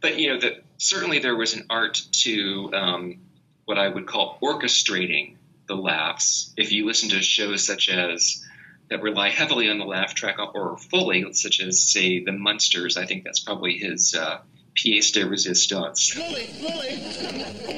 but 0.00 0.18
you 0.18 0.32
know 0.32 0.40
that 0.40 0.64
certainly 0.78 1.18
there 1.18 1.36
was 1.36 1.54
an 1.54 1.66
art 1.70 2.02
to 2.12 2.70
um, 2.74 3.20
what 3.64 3.78
I 3.78 3.88
would 3.88 4.06
call 4.06 4.38
orchestrating 4.42 5.36
the 5.66 5.76
laughs. 5.76 6.52
If 6.56 6.72
you 6.72 6.86
listen 6.86 7.08
to 7.10 7.22
shows 7.22 7.64
such 7.64 7.88
as 7.88 8.44
that 8.90 9.02
rely 9.02 9.30
heavily 9.30 9.70
on 9.70 9.78
the 9.78 9.86
laugh 9.86 10.14
track 10.14 10.36
or 10.54 10.76
fully, 10.76 11.32
such 11.32 11.60
as 11.60 11.80
say 11.80 12.22
the 12.22 12.32
Munsters, 12.32 12.96
I 12.96 13.06
think 13.06 13.24
that's 13.24 13.40
probably 13.40 13.78
his 13.78 14.14
uh, 14.14 14.38
pièce 14.74 15.12
de 15.12 15.24
résistance. 15.24 16.14
Lily, 16.16 16.50
Lily, 16.60 16.96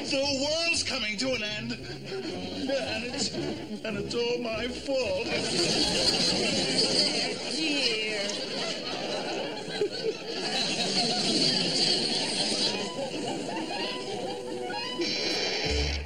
the 0.09 0.47
world's 0.49 0.83
coming 0.83 1.15
to 1.17 1.33
an 1.33 1.43
end, 1.43 1.71
and 1.71 2.16
it's 2.16 2.16
and 3.87 3.97
it's 3.99 4.15
all 4.15 4.37
my 4.39 4.67
fault. 4.67 5.27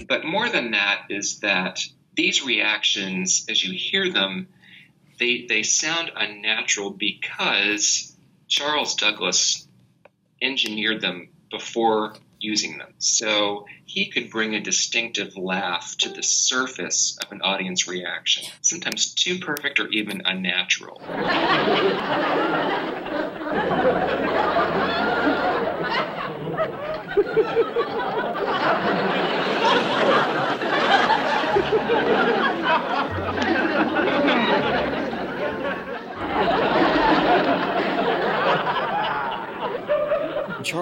But 0.08 0.26
more 0.26 0.50
than 0.50 0.72
that 0.72 1.06
is 1.10 1.40
that 1.40 1.80
these 2.16 2.46
reactions, 2.46 3.46
as 3.50 3.64
you 3.64 3.74
hear 3.74 4.12
them, 4.12 4.48
they, 5.18 5.48
they 5.48 5.64
sound 5.64 6.12
unnatural 6.16 6.92
because 6.92 8.16
Charles 8.48 8.94
Douglass 8.96 9.68
engineered 10.40 11.02
them 11.02 11.30
before 11.50 12.14
using 12.42 12.78
them. 12.78 12.94
So 12.98 13.66
he 13.86 14.10
could 14.10 14.30
bring 14.30 14.56
a 14.56 14.60
distinctive 14.60 15.38
laugh 15.38 15.96
to 16.00 16.10
the 16.10 16.24
surface 16.24 17.18
of 17.24 17.32
an 17.32 17.42
audience 17.42 17.88
reaction, 17.88 18.52
sometimes 18.62 19.14
too 19.14 19.40
perfect 19.40 19.80
or 19.80 19.88
even 19.90 20.24
unnatural. 20.26 21.02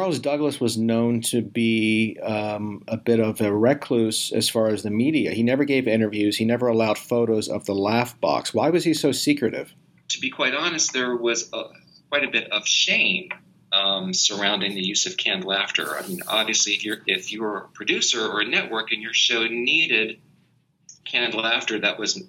Charles 0.10 0.20
Douglass 0.22 0.60
was 0.60 0.76
known 0.76 1.22
to 1.22 1.44
be 1.44 2.18
um, 2.24 2.82
a 2.88 2.98
bit 2.98 3.20
of 3.20 3.42
a 3.42 3.56
recluse 3.56 4.32
as 4.32 4.50
far 4.50 4.70
as 4.70 4.82
the 4.82 4.90
media. 4.90 5.34
He 5.34 5.44
never 5.44 5.66
gave 5.66 5.88
interviews. 5.88 6.36
He 6.36 6.46
never 6.46 6.68
allowed 6.68 6.98
photos 6.98 7.48
of 7.48 7.68
the 7.68 7.76
laugh 7.76 8.20
box. 8.20 8.52
Why 8.52 8.72
was 8.72 8.84
he 8.84 8.96
so 8.96 9.12
secretive? 9.12 9.72
To 10.08 10.20
be 10.20 10.32
quite 10.32 10.56
honest, 10.56 10.94
there 10.94 11.16
was 11.16 11.48
a, 11.54 11.66
quite 12.10 12.24
a 12.24 12.32
bit 12.32 12.52
of 12.52 12.68
shame 12.68 13.30
um, 13.72 14.12
surrounding 14.12 14.74
the 14.74 14.82
use 14.82 15.06
of 15.06 15.16
canned 15.16 15.46
laughter. 15.46 15.96
I 15.96 16.08
mean, 16.08 16.22
obviously, 16.28 16.74
if 16.74 16.84
you're 16.84 17.02
if 17.06 17.32
you 17.32 17.44
were 17.44 17.58
a 17.58 17.68
producer 17.68 18.26
or 18.26 18.42
a 18.42 18.46
network 18.46 18.92
and 18.92 19.04
your 19.04 19.14
show 19.14 19.46
needed 19.46 20.20
canned 21.06 21.36
laughter, 21.36 21.82
that 21.82 22.00
was 22.00 22.20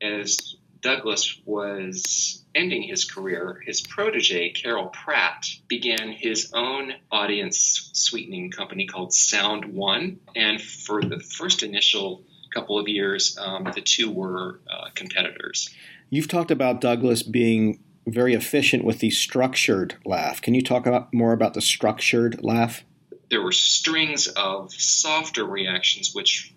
as 0.00 0.56
Douglass 0.80 1.40
was 1.44 2.44
ending 2.54 2.82
his 2.82 3.04
career, 3.04 3.60
his 3.66 3.80
protege, 3.80 4.50
Carroll 4.50 4.86
Pratt, 4.86 5.48
began 5.68 6.12
his 6.12 6.52
own 6.54 6.94
audience 7.10 7.90
sweetening 7.92 8.50
company 8.50 8.86
called 8.86 9.12
Sound 9.12 9.64
One. 9.64 10.20
And 10.34 10.62
for 10.62 11.02
the 11.02 11.18
first 11.18 11.62
initial 11.62 12.22
couple 12.56 12.78
of 12.78 12.88
years, 12.88 13.36
um, 13.38 13.70
the 13.74 13.82
two 13.82 14.10
were 14.10 14.60
uh, 14.70 14.88
competitors. 14.94 15.68
You've 16.08 16.28
talked 16.28 16.50
about 16.50 16.80
Douglass 16.80 17.22
being 17.22 17.82
very 18.06 18.34
efficient 18.34 18.84
with 18.84 19.00
the 19.00 19.10
structured 19.10 19.96
laugh. 20.04 20.40
Can 20.40 20.54
you 20.54 20.62
talk 20.62 20.86
about, 20.86 21.12
more 21.12 21.32
about 21.32 21.54
the 21.54 21.60
structured 21.60 22.42
laugh? 22.42 22.84
There 23.30 23.42
were 23.42 23.52
strings 23.52 24.28
of 24.28 24.72
softer 24.72 25.44
reactions, 25.44 26.14
which 26.14 26.54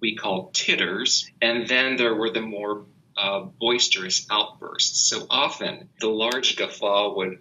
we 0.00 0.16
call 0.16 0.50
titters, 0.52 1.30
and 1.40 1.68
then 1.68 1.96
there 1.96 2.14
were 2.14 2.30
the 2.30 2.40
more 2.40 2.84
uh, 3.16 3.40
boisterous 3.60 4.26
outbursts. 4.30 5.08
So 5.08 5.26
often 5.30 5.88
the 6.00 6.08
large 6.08 6.56
guffaw 6.56 7.14
would 7.16 7.38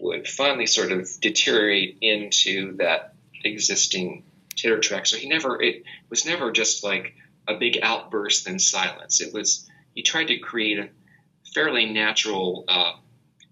would 0.00 0.26
finally 0.26 0.66
sort 0.66 0.92
of 0.92 1.08
deteriorate 1.20 1.98
into 2.00 2.76
that 2.78 3.12
existing 3.44 4.24
titter 4.56 4.78
track. 4.78 5.06
So 5.06 5.18
he 5.18 5.28
never 5.28 5.60
it 5.62 5.84
was 6.08 6.24
never 6.24 6.52
just 6.52 6.82
like 6.82 7.14
a 7.50 7.58
big 7.58 7.78
outburst 7.82 8.46
then 8.46 8.58
silence. 8.58 9.20
It 9.20 9.32
was 9.32 9.68
he 9.94 10.02
tried 10.02 10.28
to 10.28 10.38
create 10.38 10.78
a 10.78 10.88
fairly 11.54 11.86
natural 11.86 12.64
uh, 12.68 12.92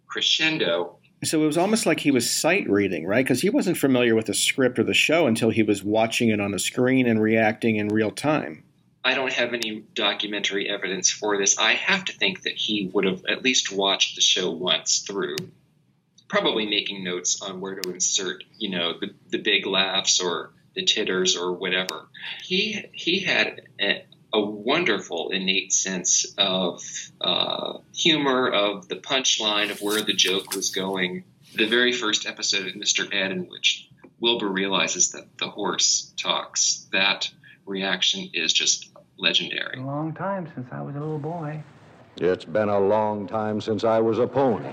crescendo. 0.06 0.98
So 1.24 1.42
it 1.42 1.46
was 1.46 1.58
almost 1.58 1.84
like 1.84 1.98
he 2.00 2.12
was 2.12 2.30
sight 2.30 2.68
reading, 2.70 3.04
right? 3.04 3.24
Because 3.24 3.40
he 3.40 3.50
wasn't 3.50 3.76
familiar 3.76 4.14
with 4.14 4.26
the 4.26 4.34
script 4.34 4.78
or 4.78 4.84
the 4.84 4.94
show 4.94 5.26
until 5.26 5.50
he 5.50 5.64
was 5.64 5.82
watching 5.82 6.28
it 6.28 6.40
on 6.40 6.52
the 6.52 6.60
screen 6.60 7.06
and 7.06 7.20
reacting 7.20 7.76
in 7.76 7.88
real 7.88 8.12
time. 8.12 8.62
I 9.04 9.14
don't 9.14 9.32
have 9.32 9.52
any 9.52 9.84
documentary 9.94 10.68
evidence 10.68 11.10
for 11.10 11.36
this. 11.36 11.58
I 11.58 11.72
have 11.72 12.04
to 12.04 12.12
think 12.12 12.42
that 12.42 12.54
he 12.54 12.90
would 12.92 13.04
have 13.04 13.24
at 13.28 13.42
least 13.42 13.72
watched 13.72 14.14
the 14.14 14.20
show 14.20 14.50
once 14.50 15.00
through, 15.00 15.36
probably 16.28 16.66
making 16.66 17.02
notes 17.02 17.42
on 17.42 17.60
where 17.60 17.74
to 17.74 17.90
insert, 17.90 18.44
you 18.58 18.70
know, 18.70 18.98
the, 19.00 19.14
the 19.30 19.38
big 19.38 19.66
laughs 19.66 20.20
or 20.20 20.52
the 20.78 20.84
titters 20.84 21.36
or 21.36 21.52
whatever. 21.52 22.06
He 22.44 22.84
he 22.92 23.18
had 23.18 23.62
a, 23.80 24.04
a 24.32 24.40
wonderful 24.40 25.30
innate 25.30 25.72
sense 25.72 26.34
of 26.38 26.80
uh, 27.20 27.78
humor, 27.92 28.48
of 28.48 28.86
the 28.86 28.94
punchline, 28.94 29.72
of 29.72 29.82
where 29.82 30.00
the 30.02 30.12
joke 30.12 30.54
was 30.54 30.70
going. 30.70 31.24
The 31.56 31.66
very 31.66 31.92
first 31.92 32.26
episode 32.26 32.68
of 32.68 32.74
Mr. 32.74 33.12
Ed, 33.12 33.32
in 33.32 33.48
which 33.48 33.88
Wilbur 34.20 34.46
realizes 34.46 35.10
that 35.12 35.36
the 35.38 35.48
horse 35.48 36.12
talks, 36.16 36.86
that 36.92 37.28
reaction 37.66 38.30
is 38.32 38.52
just 38.52 38.88
legendary. 39.18 39.80
A 39.80 39.84
long 39.84 40.14
time 40.14 40.48
since 40.54 40.68
I 40.70 40.80
was 40.80 40.94
a 40.94 41.00
little 41.00 41.18
boy. 41.18 41.60
It's 42.18 42.44
been 42.44 42.68
a 42.68 42.78
long 42.78 43.26
time 43.26 43.60
since 43.60 43.82
I 43.82 43.98
was 43.98 44.20
a 44.20 44.28
pony. 44.28 44.68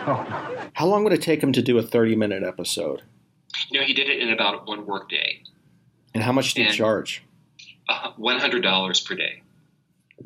oh. 0.07 0.69
How 0.73 0.87
long 0.87 1.05
would 1.05 1.13
it 1.13 1.23
take 1.23 1.43
him 1.43 1.53
to 1.53 1.63
do 1.63 1.79
a 1.79 1.83
30 1.83 2.17
minute 2.17 2.43
episode? 2.43 3.03
You 3.71 3.81
know, 3.81 3.87
he 3.87 3.95
did 3.95 4.09
it 4.09 4.21
in 4.21 4.31
about 4.31 4.67
one 4.67 4.87
workday. 4.87 5.43
And 6.15 6.23
how 6.23 6.33
much 6.33 6.55
did 6.55 6.67
he 6.67 6.73
charge? 6.73 7.23
Uh, 7.89 8.13
$100 8.19 9.07
per 9.07 9.15
day. 9.15 9.43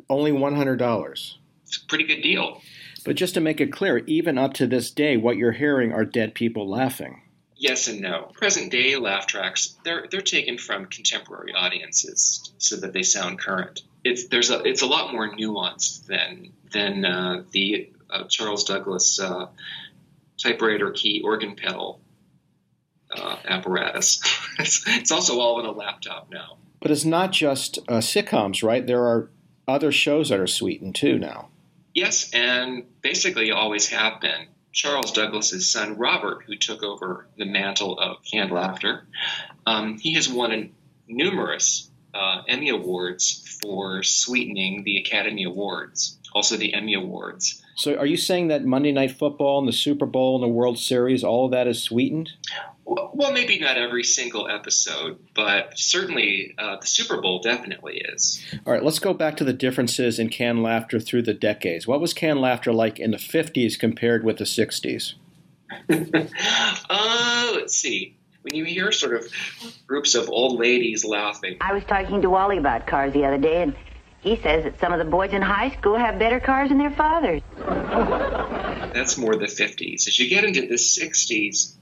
Only 0.08 0.32
$100. 0.32 1.34
It's 1.64 1.76
a 1.76 1.86
pretty 1.86 2.04
good 2.04 2.22
deal. 2.22 2.62
But 3.04 3.16
just 3.16 3.34
to 3.34 3.40
make 3.40 3.60
it 3.60 3.72
clear, 3.72 3.98
even 4.06 4.38
up 4.38 4.54
to 4.54 4.66
this 4.66 4.90
day, 4.90 5.16
what 5.16 5.36
you're 5.36 5.52
hearing 5.52 5.92
are 5.92 6.04
dead 6.04 6.34
people 6.34 6.68
laughing. 6.68 7.22
Yes 7.56 7.88
and 7.88 8.00
no. 8.00 8.30
Present 8.34 8.72
day 8.72 8.96
laugh 8.96 9.26
tracks, 9.26 9.76
they're 9.84 10.06
they're 10.10 10.22
taken 10.22 10.56
from 10.56 10.86
contemporary 10.86 11.52
audiences 11.54 12.52
so 12.56 12.76
that 12.76 12.94
they 12.94 13.02
sound 13.02 13.38
current. 13.38 13.82
It's 14.02 14.28
there's 14.28 14.50
a 14.50 14.62
it's 14.62 14.80
a 14.80 14.86
lot 14.86 15.12
more 15.12 15.30
nuanced 15.30 16.06
than 16.06 16.52
than 16.72 17.04
uh, 17.04 17.42
the 17.52 17.90
uh, 18.12 18.24
Charles 18.28 18.64
Douglass 18.64 19.20
uh, 19.20 19.46
typewriter 20.38 20.90
key 20.90 21.22
organ 21.24 21.56
pedal 21.56 22.00
uh, 23.10 23.36
apparatus. 23.48 24.20
it's, 24.58 24.84
it's, 24.86 25.10
also 25.10 25.40
all 25.40 25.60
in 25.60 25.66
a 25.66 25.72
laptop 25.72 26.30
now. 26.30 26.58
But 26.80 26.90
it's 26.90 27.04
not 27.04 27.32
just 27.32 27.78
uh, 27.88 27.98
sitcoms, 27.98 28.62
right? 28.62 28.86
There 28.86 29.04
are 29.04 29.30
other 29.68 29.92
shows 29.92 30.30
that 30.30 30.40
are 30.40 30.46
sweetened 30.46 30.94
too 30.94 31.18
now. 31.18 31.48
Yes, 31.94 32.30
and 32.32 32.84
basically 33.02 33.50
always 33.50 33.88
have 33.88 34.20
been. 34.20 34.46
Charles 34.72 35.12
Douglass's 35.12 35.70
son 35.70 35.96
Robert, 35.96 36.44
who 36.46 36.56
took 36.56 36.82
over 36.82 37.26
the 37.36 37.44
mantle 37.44 37.98
of 37.98 38.18
canned 38.24 38.52
laughter, 38.52 39.04
um, 39.66 39.98
he 39.98 40.14
has 40.14 40.28
won 40.28 40.70
numerous 41.08 41.90
uh, 42.14 42.42
Emmy 42.46 42.68
awards 42.68 43.58
for 43.62 44.02
sweetening 44.02 44.84
the 44.84 44.98
Academy 44.98 45.44
Awards, 45.44 46.18
also 46.32 46.56
the 46.56 46.72
Emmy 46.72 46.94
Awards. 46.94 47.59
So, 47.80 47.94
are 47.94 48.04
you 48.04 48.18
saying 48.18 48.48
that 48.48 48.62
Monday 48.62 48.92
Night 48.92 49.12
Football 49.12 49.58
and 49.58 49.66
the 49.66 49.72
Super 49.72 50.04
Bowl 50.04 50.34
and 50.34 50.44
the 50.44 50.54
World 50.54 50.78
Series, 50.78 51.24
all 51.24 51.46
of 51.46 51.52
that 51.52 51.66
is 51.66 51.82
sweetened? 51.82 52.28
Well, 52.84 53.32
maybe 53.32 53.58
not 53.58 53.78
every 53.78 54.04
single 54.04 54.50
episode, 54.50 55.18
but 55.34 55.78
certainly 55.78 56.54
uh, 56.58 56.76
the 56.78 56.86
Super 56.86 57.22
Bowl 57.22 57.40
definitely 57.40 58.02
is. 58.12 58.44
All 58.66 58.74
right, 58.74 58.84
let's 58.84 58.98
go 58.98 59.14
back 59.14 59.34
to 59.38 59.44
the 59.44 59.54
differences 59.54 60.18
in 60.18 60.28
canned 60.28 60.62
laughter 60.62 61.00
through 61.00 61.22
the 61.22 61.32
decades. 61.32 61.86
What 61.86 62.02
was 62.02 62.12
canned 62.12 62.42
laughter 62.42 62.70
like 62.70 63.00
in 63.00 63.12
the 63.12 63.16
50s 63.16 63.78
compared 63.78 64.24
with 64.24 64.36
the 64.36 64.44
60s? 64.44 65.14
uh, 66.90 67.50
let's 67.54 67.74
see. 67.74 68.14
When 68.42 68.54
you 68.54 68.64
hear 68.64 68.92
sort 68.92 69.14
of 69.14 69.32
groups 69.86 70.14
of 70.14 70.28
old 70.28 70.58
ladies 70.58 71.02
laughing. 71.02 71.56
I 71.62 71.72
was 71.72 71.84
talking 71.84 72.20
to 72.20 72.28
Wally 72.28 72.58
about 72.58 72.86
cars 72.86 73.14
the 73.14 73.24
other 73.24 73.38
day, 73.38 73.62
and 73.62 73.74
he 74.20 74.36
says 74.36 74.64
that 74.64 74.78
some 74.80 74.92
of 74.92 74.98
the 74.98 75.04
boys 75.04 75.32
in 75.32 75.42
high 75.42 75.70
school 75.70 75.96
have 75.96 76.18
better 76.18 76.40
cars 76.40 76.68
than 76.68 76.78
their 76.78 76.90
fathers. 76.90 77.42
That's 78.94 79.16
more 79.16 79.36
the 79.36 79.46
50s. 79.46 80.06
As 80.06 80.18
you 80.18 80.28
get 80.28 80.44
into 80.44 80.62
the 80.62 80.74
60s, 80.74 81.74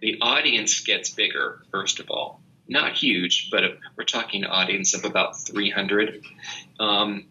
the 0.00 0.18
audience 0.20 0.80
gets 0.80 1.10
bigger, 1.10 1.62
first 1.70 2.00
of 2.00 2.10
all. 2.10 2.40
Not 2.68 2.92
huge, 2.94 3.50
but 3.50 3.64
we're 3.96 4.04
talking 4.04 4.44
audience 4.44 4.94
of 4.94 5.04
about 5.04 5.38
300. 5.38 6.22
Um, 6.80 7.26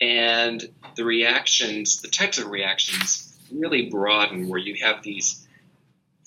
and 0.00 0.64
the 0.96 1.04
reactions, 1.04 2.02
the 2.02 2.08
types 2.08 2.38
of 2.38 2.48
reactions 2.48 3.38
really 3.52 3.88
broaden 3.88 4.48
where 4.48 4.58
you 4.58 4.76
have 4.84 5.02
these 5.02 5.46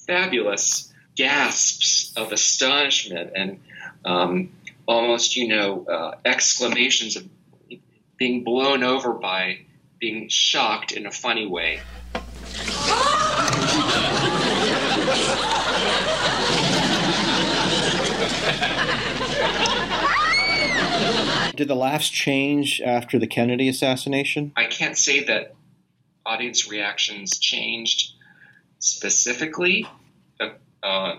fabulous 0.05 0.93
gasps 1.15 2.13
of 2.15 2.31
astonishment 2.31 3.31
and 3.35 3.59
um, 4.03 4.51
almost, 4.87 5.35
you 5.35 5.47
know, 5.47 5.85
uh, 5.85 6.15
exclamations 6.25 7.15
of 7.15 7.27
being 8.17 8.43
blown 8.43 8.83
over 8.83 9.13
by 9.13 9.59
being 9.99 10.29
shocked 10.29 10.91
in 10.91 11.05
a 11.05 11.11
funny 11.11 11.47
way. 11.47 11.81
Did 21.55 21.69
the 21.69 21.75
laughs 21.75 22.09
change 22.09 22.81
after 22.81 23.17
the 23.17 23.27
Kennedy 23.27 23.69
assassination? 23.69 24.51
I 24.57 24.65
can't 24.65 24.97
say 24.97 25.23
that 25.25 25.55
audience 26.25 26.69
reactions 26.69 27.37
changed 27.37 28.13
specifically 28.79 29.87
uh, 30.39 30.49
uh, 30.83 31.15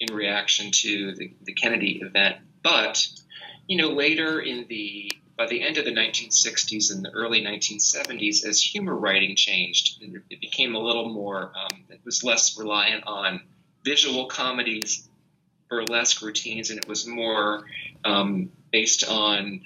in 0.00 0.14
reaction 0.14 0.72
to 0.72 1.14
the, 1.14 1.32
the 1.42 1.52
Kennedy 1.52 2.00
event, 2.02 2.36
but 2.62 3.06
you 3.68 3.76
know, 3.76 3.90
later 3.90 4.40
in 4.40 4.66
the 4.68 5.12
by 5.40 5.46
the 5.46 5.62
end 5.62 5.78
of 5.78 5.86
the 5.86 5.90
1960s 5.90 6.92
and 6.94 7.02
the 7.02 7.10
early 7.12 7.40
1970s, 7.42 8.44
as 8.44 8.60
humor 8.60 8.94
writing 8.94 9.34
changed, 9.34 10.04
it 10.28 10.38
became 10.38 10.74
a 10.74 10.78
little 10.78 11.08
more. 11.08 11.50
Um, 11.58 11.84
it 11.88 12.00
was 12.04 12.22
less 12.22 12.58
reliant 12.58 13.04
on 13.06 13.40
visual 13.82 14.26
comedies, 14.26 15.08
burlesque 15.70 16.20
routines, 16.20 16.68
and 16.68 16.78
it 16.78 16.86
was 16.86 17.06
more 17.06 17.64
um, 18.04 18.52
based 18.70 19.08
on 19.08 19.62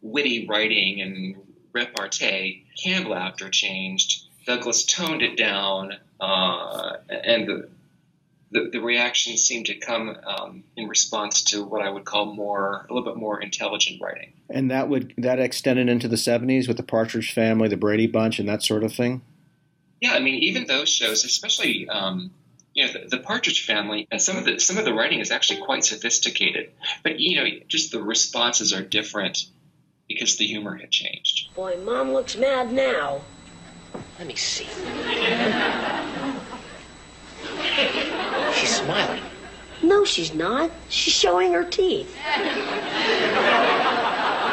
witty 0.00 0.46
writing 0.46 1.02
and 1.02 1.36
repartee. 1.74 2.64
Canned 2.82 3.06
laughter 3.06 3.50
changed. 3.50 4.22
Douglass 4.46 4.86
toned 4.86 5.20
it 5.20 5.36
down, 5.36 5.96
uh, 6.18 6.94
and 7.10 7.46
the, 7.46 7.68
the, 8.50 8.68
the 8.72 8.80
reaction 8.80 9.36
seemed 9.36 9.66
to 9.66 9.74
come 9.74 10.16
um, 10.26 10.64
in 10.76 10.88
response 10.88 11.42
to 11.44 11.64
what 11.64 11.82
I 11.82 11.90
would 11.90 12.04
call 12.04 12.34
more 12.34 12.86
a 12.88 12.92
little 12.92 13.08
bit 13.08 13.18
more 13.18 13.40
intelligent 13.40 14.00
writing. 14.02 14.32
And 14.48 14.70
that 14.70 14.88
would 14.88 15.14
that 15.18 15.38
extended 15.38 15.88
into 15.88 16.08
the 16.08 16.16
'70s 16.16 16.66
with 16.66 16.76
the 16.76 16.82
Partridge 16.82 17.32
Family, 17.32 17.68
the 17.68 17.76
Brady 17.76 18.06
Bunch, 18.06 18.38
and 18.38 18.48
that 18.48 18.62
sort 18.62 18.82
of 18.82 18.92
thing. 18.92 19.22
Yeah, 20.00 20.14
I 20.14 20.18
mean, 20.18 20.42
even 20.42 20.66
those 20.66 20.88
shows, 20.88 21.24
especially 21.24 21.88
um, 21.88 22.32
you 22.74 22.86
know, 22.86 22.92
the, 22.92 23.16
the, 23.16 23.18
Partridge 23.18 23.64
Family, 23.66 24.08
and 24.10 24.20
some 24.20 24.36
of 24.36 24.44
the 24.44 24.58
some 24.58 24.78
of 24.78 24.84
the 24.84 24.94
writing 24.94 25.20
is 25.20 25.30
actually 25.30 25.60
quite 25.60 25.84
sophisticated, 25.84 26.70
but 27.02 27.20
you 27.20 27.36
know, 27.36 27.46
just 27.68 27.92
the 27.92 28.02
responses 28.02 28.72
are 28.72 28.82
different 28.82 29.46
because 30.08 30.36
the 30.36 30.46
humor 30.46 30.76
had 30.76 30.90
changed. 30.90 31.54
Boy, 31.54 31.76
Mom 31.84 32.12
looks 32.12 32.36
mad 32.36 32.72
now. 32.72 33.20
Let 34.18 34.26
me 34.26 34.34
see. 34.34 34.66
She's 38.94 39.04
smiling. 39.04 39.22
No, 39.82 40.04
she's 40.04 40.34
not. 40.34 40.70
She's 40.88 41.14
showing 41.14 41.52
her 41.52 41.64
teeth. 41.64 42.14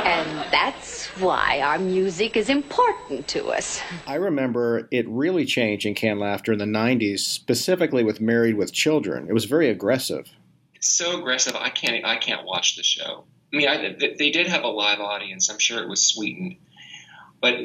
And 0.07 0.51
that's 0.51 1.07
why 1.19 1.59
our 1.59 1.77
music 1.77 2.37
is 2.37 2.49
important 2.49 3.27
to 3.29 3.47
us. 3.49 3.81
I 4.05 4.15
remember 4.15 4.87
it 4.89 5.05
really 5.09 5.45
changed 5.45 5.85
in 5.85 5.95
canned 5.95 6.19
laughter 6.21 6.53
in 6.53 6.59
the 6.59 6.65
90s, 6.65 7.19
specifically 7.19 8.03
with 8.05 8.21
Married 8.21 8.55
with 8.55 8.71
Children. 8.71 9.27
It 9.29 9.33
was 9.33 9.45
very 9.45 9.69
aggressive. 9.69 10.29
so 10.79 11.19
aggressive. 11.19 11.55
I 11.57 11.69
can't. 11.69 12.05
I 12.05 12.15
can't 12.15 12.45
watch 12.45 12.77
the 12.77 12.83
show. 12.83 13.25
I 13.53 13.57
mean, 13.57 13.67
I, 13.67 13.95
they 14.17 14.31
did 14.31 14.47
have 14.47 14.63
a 14.63 14.67
live 14.69 14.99
audience. 15.01 15.49
I'm 15.49 15.59
sure 15.59 15.81
it 15.83 15.89
was 15.89 16.05
sweetened, 16.05 16.55
but 17.41 17.55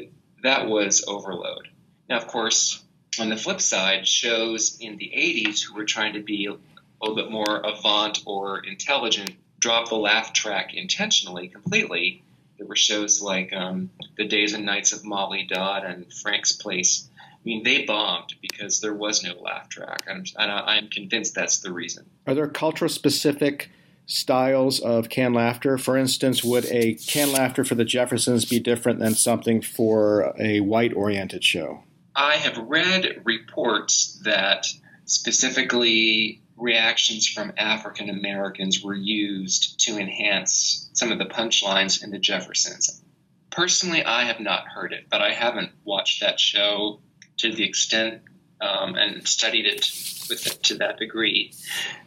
that 0.42 0.66
was 0.66 1.04
overload. 1.06 1.68
Now, 2.08 2.16
of 2.18 2.26
course, 2.26 2.81
on 3.18 3.28
the 3.28 3.36
flip 3.36 3.60
side, 3.60 4.06
shows 4.06 4.78
in 4.80 4.96
the 4.96 5.12
80s 5.14 5.62
who 5.62 5.74
were 5.74 5.84
trying 5.84 6.14
to 6.14 6.22
be 6.22 6.46
a 6.46 6.56
little 7.00 7.16
bit 7.16 7.30
more 7.30 7.60
avant 7.60 8.20
or 8.26 8.60
intelligent 8.64 9.32
dropped 9.58 9.90
the 9.90 9.96
laugh 9.96 10.32
track 10.32 10.74
intentionally, 10.74 11.48
completely. 11.48 12.22
There 12.58 12.66
were 12.66 12.76
shows 12.76 13.22
like 13.22 13.52
um, 13.52 13.90
The 14.16 14.26
Days 14.26 14.54
and 14.54 14.64
Nights 14.64 14.92
of 14.92 15.04
Molly 15.04 15.46
Dodd 15.48 15.84
and 15.84 16.12
Frank's 16.12 16.52
Place. 16.52 17.08
I 17.18 17.38
mean, 17.44 17.62
they 17.62 17.84
bombed 17.84 18.34
because 18.40 18.80
there 18.80 18.94
was 18.94 19.24
no 19.24 19.34
laugh 19.40 19.68
track. 19.68 20.04
I'm, 20.08 20.24
I'm 20.36 20.88
convinced 20.88 21.34
that's 21.34 21.58
the 21.58 21.72
reason. 21.72 22.06
Are 22.26 22.34
there 22.34 22.48
cultural 22.48 22.88
specific 22.88 23.70
styles 24.06 24.80
of 24.80 25.08
canned 25.08 25.34
laughter? 25.34 25.76
For 25.78 25.96
instance, 25.96 26.44
would 26.44 26.66
a 26.66 26.94
canned 26.94 27.32
laughter 27.32 27.64
for 27.64 27.74
the 27.74 27.84
Jeffersons 27.84 28.44
be 28.44 28.60
different 28.60 29.00
than 29.00 29.14
something 29.14 29.60
for 29.60 30.34
a 30.38 30.60
white 30.60 30.92
oriented 30.92 31.42
show? 31.42 31.82
I 32.14 32.36
have 32.36 32.58
read 32.58 33.22
reports 33.24 34.20
that 34.24 34.66
specifically 35.04 36.42
reactions 36.56 37.26
from 37.26 37.52
African 37.56 38.10
Americans 38.10 38.82
were 38.82 38.94
used 38.94 39.80
to 39.80 39.98
enhance 39.98 40.90
some 40.92 41.10
of 41.10 41.18
the 41.18 41.24
punchlines 41.24 42.02
in 42.02 42.10
the 42.10 42.18
Jeffersons. 42.18 43.02
Personally, 43.50 44.04
I 44.04 44.24
have 44.24 44.40
not 44.40 44.66
heard 44.68 44.92
it, 44.92 45.06
but 45.10 45.20
I 45.20 45.32
haven't 45.32 45.70
watched 45.84 46.20
that 46.20 46.38
show 46.38 47.00
to 47.38 47.52
the 47.52 47.64
extent 47.64 48.22
um, 48.60 48.94
and 48.94 49.26
studied 49.26 49.66
it 49.66 49.90
with 50.28 50.46
it 50.46 50.62
to 50.64 50.74
that 50.76 50.98
degree. 50.98 51.52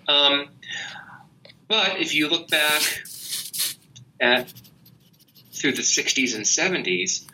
Um, 0.08 0.50
but 1.68 2.00
if 2.00 2.13
you 2.13 2.30
look 2.30 2.48
back 2.50 2.82
at 4.20 4.54
through 5.52 5.74
the 5.74 5.82
60s 5.82 6.36
and 6.36 6.46
70s, 6.46 7.26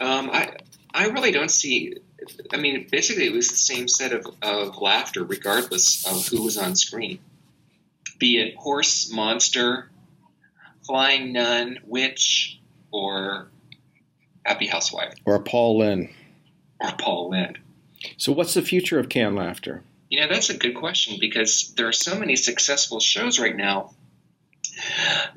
um, 0.00 0.30
I, 0.30 0.56
I 1.02 1.06
really 1.06 1.32
don't 1.32 1.50
see. 1.50 1.96
I 2.52 2.58
mean, 2.58 2.86
basically, 2.88 3.26
it 3.26 3.32
was 3.32 3.48
the 3.48 3.56
same 3.56 3.88
set 3.88 4.12
of, 4.12 4.24
of 4.40 4.80
laughter, 4.80 5.24
regardless 5.24 6.06
of 6.06 6.28
who 6.28 6.44
was 6.44 6.56
on 6.56 6.76
screen. 6.76 7.18
Be 8.20 8.40
it 8.40 8.54
horse, 8.54 9.12
monster, 9.12 9.90
flying 10.86 11.32
nun, 11.32 11.80
witch, 11.84 12.60
or 12.92 13.48
happy 14.44 14.68
housewife, 14.68 15.14
or 15.24 15.40
Paul 15.40 15.78
Lynde, 15.78 16.10
or 16.78 16.92
Paul 16.92 17.30
Lynde. 17.30 17.58
So, 18.16 18.30
what's 18.30 18.54
the 18.54 18.62
future 18.62 19.00
of 19.00 19.08
canned 19.08 19.34
laughter? 19.34 19.82
You 20.08 20.20
know, 20.20 20.28
that's 20.28 20.50
a 20.50 20.56
good 20.56 20.76
question 20.76 21.16
because 21.20 21.74
there 21.76 21.88
are 21.88 21.92
so 21.92 22.16
many 22.16 22.36
successful 22.36 23.00
shows 23.00 23.40
right 23.40 23.56
now 23.56 23.94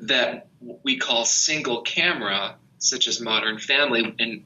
that 0.02 0.46
we 0.84 0.96
call 0.98 1.24
single 1.24 1.82
camera, 1.82 2.54
such 2.78 3.08
as 3.08 3.20
Modern 3.20 3.58
Family, 3.58 4.14
and 4.20 4.44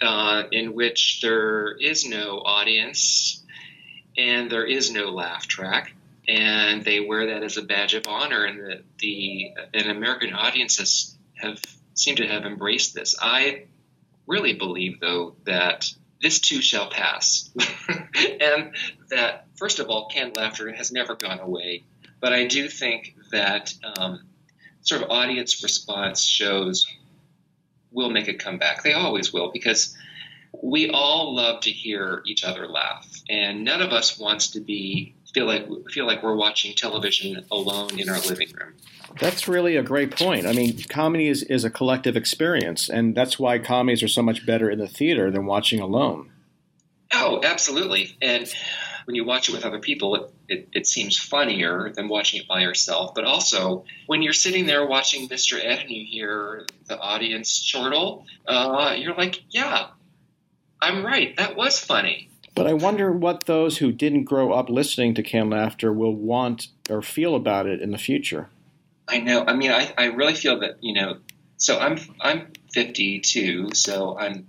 uh, 0.00 0.44
in 0.52 0.74
which 0.74 1.20
there 1.22 1.72
is 1.72 2.06
no 2.06 2.42
audience 2.44 3.42
and 4.16 4.50
there 4.50 4.64
is 4.64 4.90
no 4.90 5.10
laugh 5.10 5.46
track, 5.46 5.94
and 6.26 6.84
they 6.84 7.00
wear 7.00 7.26
that 7.26 7.42
as 7.42 7.56
a 7.56 7.62
badge 7.62 7.94
of 7.94 8.06
honor, 8.08 8.44
and 8.44 8.58
the, 8.58 8.82
the 8.98 9.54
and 9.74 9.90
American 9.90 10.32
audiences 10.32 11.16
have 11.34 11.60
seem 11.94 12.16
to 12.16 12.26
have 12.26 12.44
embraced 12.44 12.94
this. 12.94 13.14
I 13.20 13.66
really 14.26 14.54
believe, 14.54 15.00
though, 15.00 15.36
that 15.44 15.86
this 16.20 16.40
too 16.40 16.62
shall 16.62 16.90
pass, 16.90 17.50
and 18.40 18.74
that 19.10 19.46
first 19.56 19.78
of 19.78 19.88
all, 19.88 20.08
canned 20.08 20.36
laughter 20.36 20.72
has 20.72 20.90
never 20.90 21.14
gone 21.14 21.40
away. 21.40 21.84
But 22.20 22.32
I 22.32 22.46
do 22.46 22.68
think 22.68 23.14
that 23.30 23.74
um, 23.84 24.26
sort 24.80 25.02
of 25.02 25.10
audience 25.10 25.62
response 25.62 26.24
shows 26.24 26.86
will 27.96 28.10
make 28.10 28.28
a 28.28 28.34
comeback. 28.34 28.84
They 28.84 28.92
always 28.92 29.32
will 29.32 29.50
because 29.50 29.96
we 30.62 30.90
all 30.90 31.34
love 31.34 31.60
to 31.62 31.70
hear 31.70 32.22
each 32.26 32.44
other 32.44 32.68
laugh, 32.68 33.08
and 33.28 33.64
none 33.64 33.82
of 33.82 33.92
us 33.92 34.18
wants 34.18 34.50
to 34.52 34.60
be 34.60 35.14
feel 35.34 35.46
like 35.46 35.66
feel 35.90 36.06
like 36.06 36.22
we're 36.22 36.36
watching 36.36 36.74
television 36.74 37.44
alone 37.50 37.98
in 37.98 38.08
our 38.08 38.20
living 38.20 38.52
room. 38.52 38.74
That's 39.20 39.48
really 39.48 39.76
a 39.76 39.82
great 39.82 40.16
point. 40.16 40.46
I 40.46 40.52
mean, 40.52 40.82
comedy 40.88 41.28
is, 41.28 41.42
is 41.44 41.64
a 41.64 41.70
collective 41.70 42.16
experience, 42.16 42.88
and 42.88 43.14
that's 43.14 43.38
why 43.38 43.58
comedies 43.58 44.02
are 44.02 44.08
so 44.08 44.22
much 44.22 44.44
better 44.44 44.70
in 44.70 44.78
the 44.78 44.88
theater 44.88 45.30
than 45.30 45.46
watching 45.46 45.80
alone. 45.80 46.30
Oh, 47.12 47.40
absolutely. 47.42 48.16
And 48.20 48.52
when 49.06 49.14
you 49.14 49.24
watch 49.24 49.48
it 49.48 49.52
with 49.54 49.64
other 49.64 49.78
people, 49.78 50.16
it, 50.16 50.34
it, 50.48 50.68
it, 50.72 50.86
seems 50.86 51.16
funnier 51.16 51.92
than 51.94 52.08
watching 52.08 52.40
it 52.40 52.48
by 52.48 52.60
yourself. 52.60 53.14
But 53.14 53.24
also, 53.24 53.84
when 54.06 54.20
you're 54.20 54.32
sitting 54.32 54.66
there 54.66 54.84
watching 54.84 55.28
Mr. 55.28 55.58
Ed 55.58 55.80
and 55.80 55.90
you 55.90 56.04
hear 56.04 56.66
the 56.86 56.98
audience 56.98 57.70
chortle, 57.70 58.26
uh, 58.46 58.96
you're 58.98 59.14
like, 59.14 59.42
yeah, 59.50 59.86
I'm 60.82 61.06
right. 61.06 61.36
That 61.36 61.56
was 61.56 61.78
funny. 61.78 62.28
But 62.54 62.66
I 62.66 62.72
wonder 62.72 63.12
what 63.12 63.46
those 63.46 63.78
who 63.78 63.92
didn't 63.92 64.24
grow 64.24 64.52
up 64.52 64.68
listening 64.68 65.14
to 65.14 65.22
canned 65.22 65.50
laughter 65.50 65.92
will 65.92 66.14
want 66.14 66.68
or 66.90 67.00
feel 67.00 67.36
about 67.36 67.66
it 67.66 67.80
in 67.80 67.92
the 67.92 67.98
future. 67.98 68.48
I 69.08 69.20
know. 69.20 69.44
I 69.46 69.54
mean, 69.54 69.70
I, 69.70 69.94
I 69.96 70.06
really 70.06 70.34
feel 70.34 70.58
that, 70.60 70.82
you 70.82 70.94
know, 70.94 71.18
so 71.58 71.78
I'm 71.78 71.98
I'm 72.20 72.52
52, 72.72 73.70
so 73.74 74.18
I'm 74.18 74.46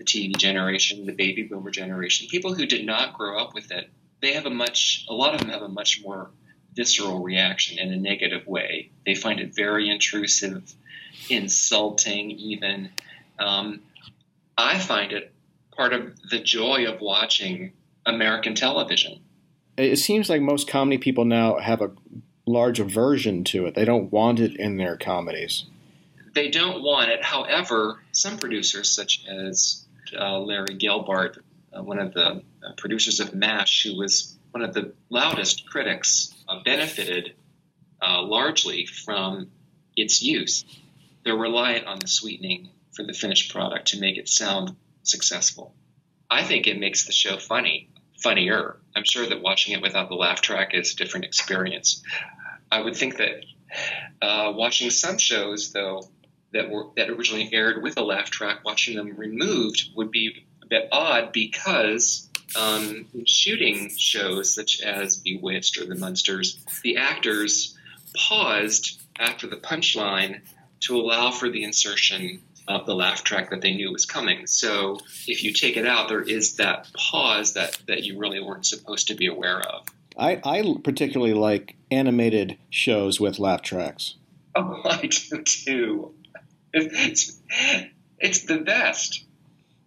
the 0.00 0.04
TV 0.06 0.34
generation, 0.34 1.04
the 1.04 1.12
baby 1.12 1.42
boomer 1.42 1.70
generation, 1.70 2.26
people 2.30 2.54
who 2.54 2.64
did 2.64 2.86
not 2.86 3.12
grow 3.18 3.38
up 3.38 3.52
with 3.52 3.70
it, 3.70 3.90
they 4.22 4.32
have 4.32 4.46
a 4.46 4.50
much, 4.50 5.04
a 5.10 5.14
lot 5.14 5.34
of 5.34 5.40
them 5.42 5.50
have 5.50 5.60
a 5.60 5.68
much 5.68 6.00
more 6.02 6.30
visceral 6.74 7.22
reaction 7.22 7.78
in 7.78 7.92
a 7.92 7.96
negative 7.96 8.46
way. 8.46 8.90
They 9.04 9.14
find 9.14 9.40
it 9.40 9.54
very 9.54 9.90
intrusive, 9.90 10.74
insulting, 11.28 12.30
even. 12.30 12.88
Um, 13.38 13.82
I 14.56 14.78
find 14.78 15.12
it 15.12 15.34
part 15.76 15.92
of 15.92 16.18
the 16.30 16.40
joy 16.40 16.86
of 16.86 17.02
watching 17.02 17.72
American 18.06 18.54
television. 18.54 19.20
It 19.76 19.96
seems 19.96 20.30
like 20.30 20.40
most 20.40 20.66
comedy 20.66 20.96
people 20.96 21.26
now 21.26 21.58
have 21.58 21.82
a 21.82 21.90
large 22.46 22.80
aversion 22.80 23.44
to 23.44 23.66
it. 23.66 23.74
They 23.74 23.84
don't 23.84 24.10
want 24.10 24.40
it 24.40 24.56
in 24.56 24.78
their 24.78 24.96
comedies. 24.96 25.66
they 26.34 26.48
don't 26.48 26.82
want 26.82 27.10
it. 27.10 27.22
However, 27.22 28.00
some 28.12 28.38
producers, 28.38 28.88
such 28.88 29.26
as 29.28 29.84
uh, 30.18 30.38
Larry 30.40 30.76
Gelbart, 30.78 31.38
uh, 31.72 31.82
one 31.82 31.98
of 31.98 32.14
the 32.14 32.26
uh, 32.26 32.72
producers 32.76 33.20
of 33.20 33.34
MASH, 33.34 33.84
who 33.84 33.96
was 33.96 34.38
one 34.50 34.62
of 34.62 34.74
the 34.74 34.92
loudest 35.08 35.66
critics, 35.68 36.34
uh, 36.48 36.60
benefited 36.64 37.34
uh, 38.02 38.22
largely 38.22 38.86
from 38.86 39.50
its 39.96 40.22
use. 40.22 40.64
They're 41.24 41.36
reliant 41.36 41.86
on 41.86 41.98
the 41.98 42.08
sweetening 42.08 42.70
for 42.92 43.04
the 43.04 43.12
finished 43.12 43.52
product 43.52 43.88
to 43.88 44.00
make 44.00 44.16
it 44.16 44.28
sound 44.28 44.76
successful. 45.02 45.74
I 46.30 46.44
think 46.44 46.66
it 46.66 46.78
makes 46.78 47.06
the 47.06 47.12
show 47.12 47.36
funny, 47.38 47.90
funnier. 48.22 48.76
I'm 48.94 49.04
sure 49.04 49.26
that 49.26 49.42
watching 49.42 49.74
it 49.74 49.82
without 49.82 50.08
the 50.08 50.14
laugh 50.14 50.40
track 50.40 50.74
is 50.74 50.92
a 50.92 50.96
different 50.96 51.26
experience. 51.26 52.02
I 52.70 52.80
would 52.80 52.96
think 52.96 53.16
that 53.18 53.44
uh, 54.22 54.52
watching 54.54 54.90
some 54.90 55.18
shows, 55.18 55.72
though, 55.72 56.08
that 56.52 56.70
were 56.70 56.86
that 56.96 57.10
originally 57.10 57.48
aired 57.52 57.82
with 57.82 57.98
a 57.98 58.02
laugh 58.02 58.30
track, 58.30 58.64
watching 58.64 58.96
them 58.96 59.16
removed 59.16 59.90
would 59.94 60.10
be 60.10 60.44
a 60.62 60.66
bit 60.66 60.88
odd 60.92 61.32
because 61.32 62.28
um, 62.56 63.06
shooting 63.26 63.90
shows 63.96 64.54
such 64.54 64.80
as 64.80 65.16
Bewitched 65.16 65.78
or 65.78 65.86
The 65.86 65.94
Munsters, 65.94 66.58
the 66.82 66.96
actors 66.96 67.76
paused 68.16 69.00
after 69.18 69.46
the 69.46 69.56
punchline 69.56 70.40
to 70.80 70.96
allow 70.96 71.30
for 71.30 71.48
the 71.48 71.62
insertion 71.62 72.42
of 72.68 72.86
the 72.86 72.94
laugh 72.94 73.24
track 73.24 73.50
that 73.50 73.60
they 73.60 73.74
knew 73.74 73.92
was 73.92 74.06
coming. 74.06 74.46
So 74.46 74.98
if 75.26 75.44
you 75.44 75.52
take 75.52 75.76
it 75.76 75.86
out, 75.86 76.08
there 76.08 76.22
is 76.22 76.56
that 76.56 76.88
pause 76.94 77.54
that, 77.54 77.78
that 77.86 78.04
you 78.04 78.18
really 78.18 78.40
weren't 78.40 78.66
supposed 78.66 79.08
to 79.08 79.14
be 79.14 79.26
aware 79.26 79.60
of. 79.60 79.86
I, 80.16 80.40
I 80.44 80.74
particularly 80.82 81.34
like 81.34 81.76
animated 81.90 82.58
shows 82.68 83.20
with 83.20 83.38
laugh 83.38 83.62
tracks. 83.62 84.16
Oh, 84.54 84.80
I 84.84 85.06
do 85.06 85.42
too. 85.42 86.14
It's, 86.72 87.40
it's 88.18 88.44
the 88.44 88.58
best. 88.58 89.24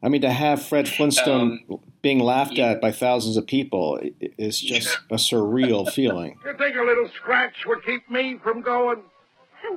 I 0.01 0.09
mean, 0.09 0.21
to 0.21 0.31
have 0.31 0.61
Fred 0.61 0.89
Flintstone 0.89 1.63
um, 1.69 1.79
being 2.01 2.19
laughed 2.19 2.53
yeah. 2.53 2.71
at 2.71 2.81
by 2.81 2.91
thousands 2.91 3.37
of 3.37 3.47
people 3.47 4.01
is 4.19 4.59
just 4.59 4.99
a 5.09 5.15
surreal 5.15 5.89
feeling. 5.89 6.37
You 6.45 6.57
think 6.57 6.75
a 6.75 6.81
little 6.81 7.09
scratch 7.15 7.65
would 7.65 7.85
keep 7.85 8.09
me 8.11 8.37
from 8.43 8.61
going? 8.61 9.01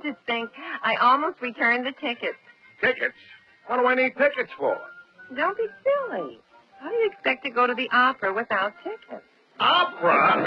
Just 0.02 0.18
think, 0.26 0.50
I 0.82 0.96
almost 0.96 1.40
returned 1.40 1.86
the 1.86 1.92
tickets. 1.92 2.36
Tickets? 2.80 3.14
What 3.68 3.78
do 3.78 3.86
I 3.86 3.94
need 3.94 4.16
tickets 4.16 4.50
for? 4.58 4.76
Don't 5.34 5.56
be 5.56 5.66
silly. 5.82 6.40
How 6.80 6.90
do 6.90 6.94
you 6.96 7.10
expect 7.10 7.44
to 7.44 7.50
go 7.50 7.66
to 7.66 7.74
the 7.74 7.88
opera 7.92 8.34
without 8.34 8.72
tickets? 8.82 9.24
Opera? 9.58 10.42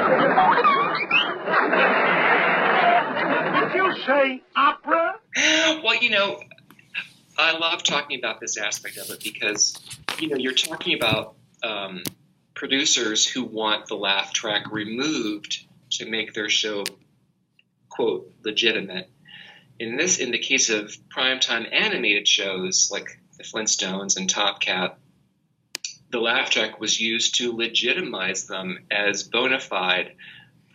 Did 3.30 3.76
you 3.76 3.96
say 4.06 4.42
opera? 4.56 5.16
Well, 5.84 5.96
you 6.02 6.10
know, 6.10 6.42
I 7.38 7.58
love 7.58 7.84
talking 7.84 8.18
about 8.18 8.40
this 8.40 8.58
aspect 8.58 8.98
of 8.98 9.10
it 9.12 9.24
because, 9.24 9.80
you 10.20 10.30
know, 10.30 10.36
you're 10.36 10.54
talking 10.54 10.96
about 10.96 11.36
um, 11.64 12.02
producers 12.56 13.28
who 13.28 13.44
want 13.44 13.88
the 13.88 13.96
laugh 13.96 14.34
track 14.34 14.72
removed 14.72 15.66
to 15.92 16.10
make 16.10 16.34
their 16.34 16.50
show, 16.50 16.84
quote, 17.90 18.32
legitimate. 18.44 19.10
In 19.80 19.96
this, 19.96 20.18
in 20.18 20.32
the 20.32 20.40
case 20.40 20.70
of 20.70 20.96
primetime 21.16 21.72
animated 21.72 22.28
shows 22.28 22.90
like 22.92 23.20
the 23.38 23.44
Flintstones 23.44 24.18
and 24.18 24.30
Top 24.30 24.60
Cat, 24.60 24.98
the 26.12 26.20
laugh 26.20 26.50
track 26.50 26.80
was 26.80 27.00
used 27.00 27.36
to 27.36 27.56
legitimize 27.56 28.48
them 28.48 28.80
as 28.90 29.24
bona 29.24 29.60
fide 29.60 30.16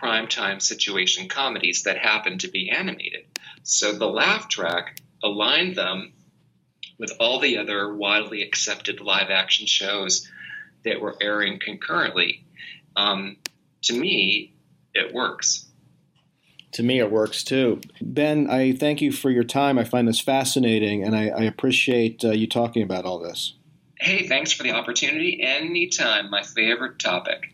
primetime 0.05 0.61
situation 0.61 1.29
comedies 1.29 1.85
that 1.85 1.97
happened 1.97 2.41
to 2.41 2.49
be 2.49 2.71
animated. 2.71 3.25
So 3.63 3.93
the 3.93 4.07
laugh 4.07 4.49
track 4.49 5.01
aligned 5.23 5.77
them 5.77 6.13
with 6.99 7.13
all 7.19 7.41
the 7.41 7.57
other 7.59 7.95
widely 7.95 8.43
accepted 8.43 9.01
live 9.01 9.31
action 9.31 9.67
shows 9.67 10.31
that 10.85 11.01
were 11.01 11.17
airing 11.21 11.59
concurrently. 11.59 12.45
Um, 12.95 13.39
to 13.83 13.99
me, 13.99 14.55
it 14.93 15.15
works. 15.15 15.67
To 16.73 16.83
me, 16.83 16.99
it 16.99 17.11
works 17.11 17.43
too. 17.43 17.81
Ben, 18.01 18.51
I 18.51 18.73
thank 18.73 19.01
you 19.01 19.13
for 19.13 19.31
your 19.31 19.45
time. 19.45 19.79
I 19.79 19.85
find 19.85 20.07
this 20.07 20.21
fascinating, 20.21 21.03
and 21.05 21.17
I, 21.17 21.29
I 21.29 21.43
appreciate 21.45 22.25
uh, 22.25 22.31
you 22.31 22.47
talking 22.47 22.83
about 22.83 23.05
all 23.05 23.19
this. 23.19 23.55
Hey, 23.99 24.27
thanks 24.27 24.53
for 24.53 24.65
the 24.65 24.73
opportunity. 24.73 25.41
Anytime. 25.43 26.31
My 26.31 26.43
favorite 26.43 26.99
topic. 26.99 27.54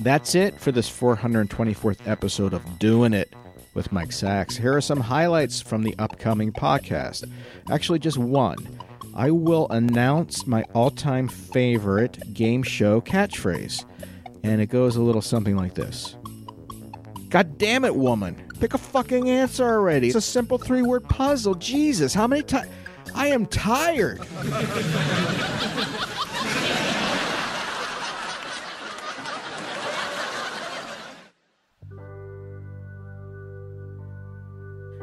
That's 0.00 0.34
it 0.34 0.58
for 0.60 0.72
this 0.72 0.90
424th 0.90 2.06
episode 2.06 2.52
of 2.52 2.78
Doing 2.78 3.12
It 3.12 3.32
with 3.74 3.92
Mike 3.92 4.12
Sacks. 4.12 4.56
Here 4.56 4.76
are 4.76 4.80
some 4.80 5.00
highlights 5.00 5.60
from 5.60 5.82
the 5.82 5.94
upcoming 5.98 6.52
podcast. 6.52 7.30
Actually, 7.70 7.98
just 7.98 8.18
one. 8.18 8.56
I 9.14 9.30
will 9.30 9.68
announce 9.70 10.46
my 10.46 10.64
all 10.74 10.90
time 10.90 11.28
favorite 11.28 12.34
game 12.34 12.62
show 12.62 13.00
catchphrase. 13.00 13.84
And 14.42 14.60
it 14.60 14.66
goes 14.66 14.96
a 14.96 15.02
little 15.02 15.22
something 15.22 15.56
like 15.56 15.74
this 15.74 16.16
God 17.28 17.58
damn 17.58 17.84
it, 17.84 17.96
woman. 17.96 18.48
Pick 18.60 18.74
a 18.74 18.78
fucking 18.78 19.28
answer 19.28 19.64
already. 19.64 20.08
It's 20.08 20.16
a 20.16 20.20
simple 20.20 20.58
three 20.58 20.82
word 20.82 21.04
puzzle. 21.08 21.54
Jesus, 21.54 22.14
how 22.14 22.26
many 22.26 22.42
times? 22.42 22.70
I 23.14 23.28
am 23.28 23.46
tired. 23.46 24.20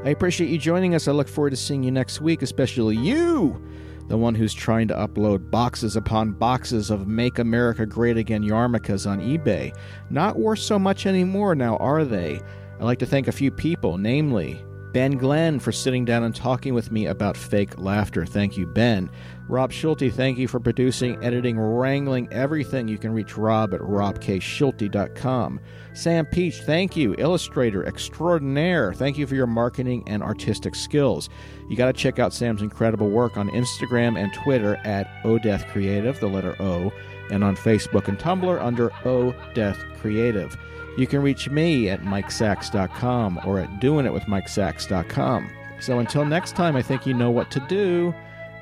I 0.03 0.09
appreciate 0.09 0.49
you 0.49 0.57
joining 0.57 0.95
us. 0.95 1.07
I 1.07 1.11
look 1.11 1.27
forward 1.27 1.51
to 1.51 1.55
seeing 1.55 1.83
you 1.83 1.91
next 1.91 2.21
week, 2.21 2.41
especially 2.41 2.97
you, 2.97 3.61
the 4.07 4.17
one 4.17 4.33
who's 4.33 4.53
trying 4.53 4.87
to 4.87 4.95
upload 4.95 5.51
boxes 5.51 5.95
upon 5.95 6.31
boxes 6.31 6.89
of 6.89 7.07
Make 7.07 7.37
America 7.37 7.85
Great 7.85 8.17
Again 8.17 8.41
yarmulkes 8.41 9.07
on 9.07 9.19
eBay. 9.19 9.77
Not 10.09 10.39
worth 10.39 10.57
so 10.57 10.79
much 10.79 11.05
anymore 11.05 11.53
now, 11.53 11.77
are 11.77 12.03
they? 12.03 12.41
I'd 12.79 12.83
like 12.83 12.97
to 12.99 13.05
thank 13.05 13.27
a 13.27 13.31
few 13.31 13.51
people, 13.51 13.99
namely 13.99 14.59
Ben 14.91 15.17
Glenn 15.17 15.59
for 15.59 15.71
sitting 15.71 16.03
down 16.03 16.23
and 16.23 16.35
talking 16.35 16.73
with 16.73 16.91
me 16.91 17.05
about 17.05 17.37
fake 17.37 17.77
laughter. 17.77 18.25
Thank 18.25 18.57
you, 18.57 18.65
Ben. 18.65 19.07
Rob 19.51 19.73
Schulte, 19.73 20.09
thank 20.09 20.37
you 20.37 20.47
for 20.47 20.61
producing, 20.61 21.21
editing, 21.21 21.59
wrangling 21.59 22.31
everything. 22.31 22.87
You 22.87 22.97
can 22.97 23.11
reach 23.11 23.37
Rob 23.37 23.73
at 23.73 23.81
robkschulte.com. 23.81 25.59
Sam 25.93 26.25
Peach, 26.25 26.61
thank 26.61 26.95
you. 26.95 27.15
Illustrator 27.17 27.85
extraordinaire. 27.85 28.93
Thank 28.93 29.17
you 29.17 29.27
for 29.27 29.35
your 29.35 29.47
marketing 29.47 30.05
and 30.07 30.23
artistic 30.23 30.73
skills. 30.73 31.27
You 31.69 31.75
got 31.75 31.87
to 31.87 31.93
check 31.93 32.17
out 32.17 32.33
Sam's 32.33 32.61
incredible 32.61 33.09
work 33.09 33.35
on 33.35 33.49
Instagram 33.49 34.17
and 34.17 34.33
Twitter 34.33 34.77
at 34.85 35.09
Death 35.43 35.67
Creative, 35.67 36.17
the 36.17 36.27
letter 36.27 36.55
O, 36.61 36.93
and 37.29 37.43
on 37.43 37.57
Facebook 37.57 38.07
and 38.07 38.17
Tumblr 38.17 38.63
under 38.63 38.89
O 39.05 39.35
Death 39.53 39.83
Creative. 39.99 40.55
You 40.97 41.07
can 41.07 41.21
reach 41.21 41.49
me 41.49 41.89
at 41.89 42.03
mikesacks.com 42.03 43.41
or 43.45 43.59
at 43.59 43.81
doingitwithmikesacks.com. 43.81 45.49
So 45.81 45.99
until 45.99 46.23
next 46.23 46.55
time, 46.55 46.77
I 46.77 46.81
think 46.81 47.05
you 47.05 47.13
know 47.13 47.31
what 47.31 47.51
to 47.51 47.59
do. 47.67 48.15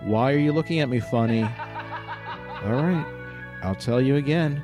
Why 0.03 0.33
are 0.33 0.37
you 0.37 0.51
looking 0.51 0.79
at 0.79 0.89
me 0.89 0.99
funny? 0.99 1.43
All 1.43 2.73
right, 2.73 3.05
I'll 3.63 3.75
tell 3.75 4.01
you 4.01 4.15
again. 4.15 4.61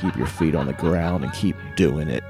Keep 0.00 0.16
your 0.16 0.26
feet 0.26 0.54
on 0.54 0.66
the 0.66 0.74
ground 0.74 1.24
and 1.24 1.32
keep 1.32 1.56
doing 1.76 2.08
it. 2.08 2.22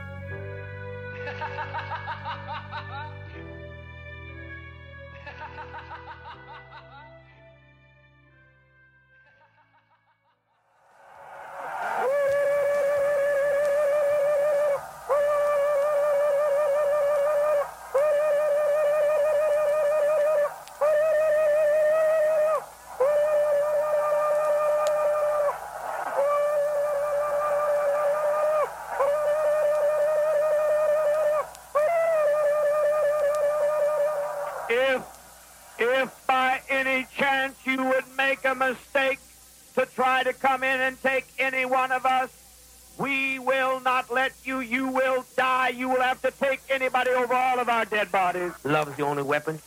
Love 48.64 48.88
is 48.88 48.96
the 48.96 49.02
only 49.04 49.22
weapon. 49.22 49.58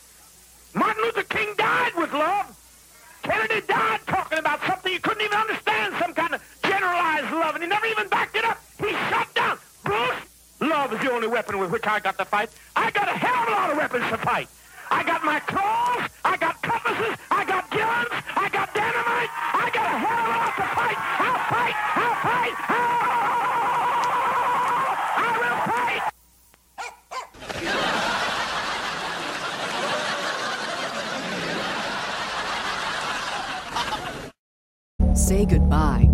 Martin 0.74 1.02
Luther 1.02 1.22
King 1.24 1.54
died 1.56 1.92
with 1.96 2.12
love. 2.12 2.58
Kennedy 3.22 3.60
died 3.66 4.00
talking 4.06 4.38
about 4.38 4.60
something 4.66 4.92
you 4.92 5.00
couldn't 5.00 5.22
even 5.22 5.36
understand, 5.36 5.94
some 5.98 6.12
kind 6.12 6.34
of 6.34 6.42
generalized 6.64 7.30
love, 7.32 7.54
and 7.54 7.62
he 7.62 7.68
never 7.68 7.86
even 7.86 8.08
backed 8.08 8.34
it 8.36 8.44
up. 8.44 8.60
He 8.78 8.90
shut 8.90 9.32
down 9.34 9.58
Bruce, 9.84 10.16
love 10.60 10.92
is 10.92 11.00
the 11.00 11.12
only 11.12 11.28
weapon 11.28 11.58
with 11.58 11.70
which 11.70 11.86
I 11.86 12.00
got 12.00 12.18
to 12.18 12.24
fight. 12.24 12.50
I 12.74 12.90
got 12.90 13.08
a 13.08 13.12
hell 13.12 13.42
of 13.42 13.48
a 13.48 13.50
lot 13.50 13.70
of 13.70 13.76
weapons 13.76 14.08
to 14.10 14.16
fight. 14.18 14.48
I 14.92 15.02
got 15.04 15.24
my 15.24 15.40
claws, 15.40 16.10
I 16.22 16.36
got 16.36 16.60
compasses, 16.60 17.16
I 17.30 17.44
got 17.46 17.70
guns, 17.70 18.12
I 18.36 18.48
got 18.50 18.74
dynamite, 18.74 19.30
I 19.64 19.70
got 19.72 19.86
a 19.86 19.98
hell 20.04 20.18
of 20.18 20.26
a 20.26 20.36
lot 20.36 20.54
to 20.60 20.66
fight. 20.76 20.98
I'll 21.26 21.40
fight, 21.48 21.76
I'll 21.96 22.16
fight, 22.26 22.54
I'll, 22.68 23.22
I 25.16 25.30
will 25.40 25.60
fight. 35.08 35.16
Say 35.16 35.46
goodbye 35.46 36.11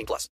18 0.00 0.06
plus. 0.06 0.28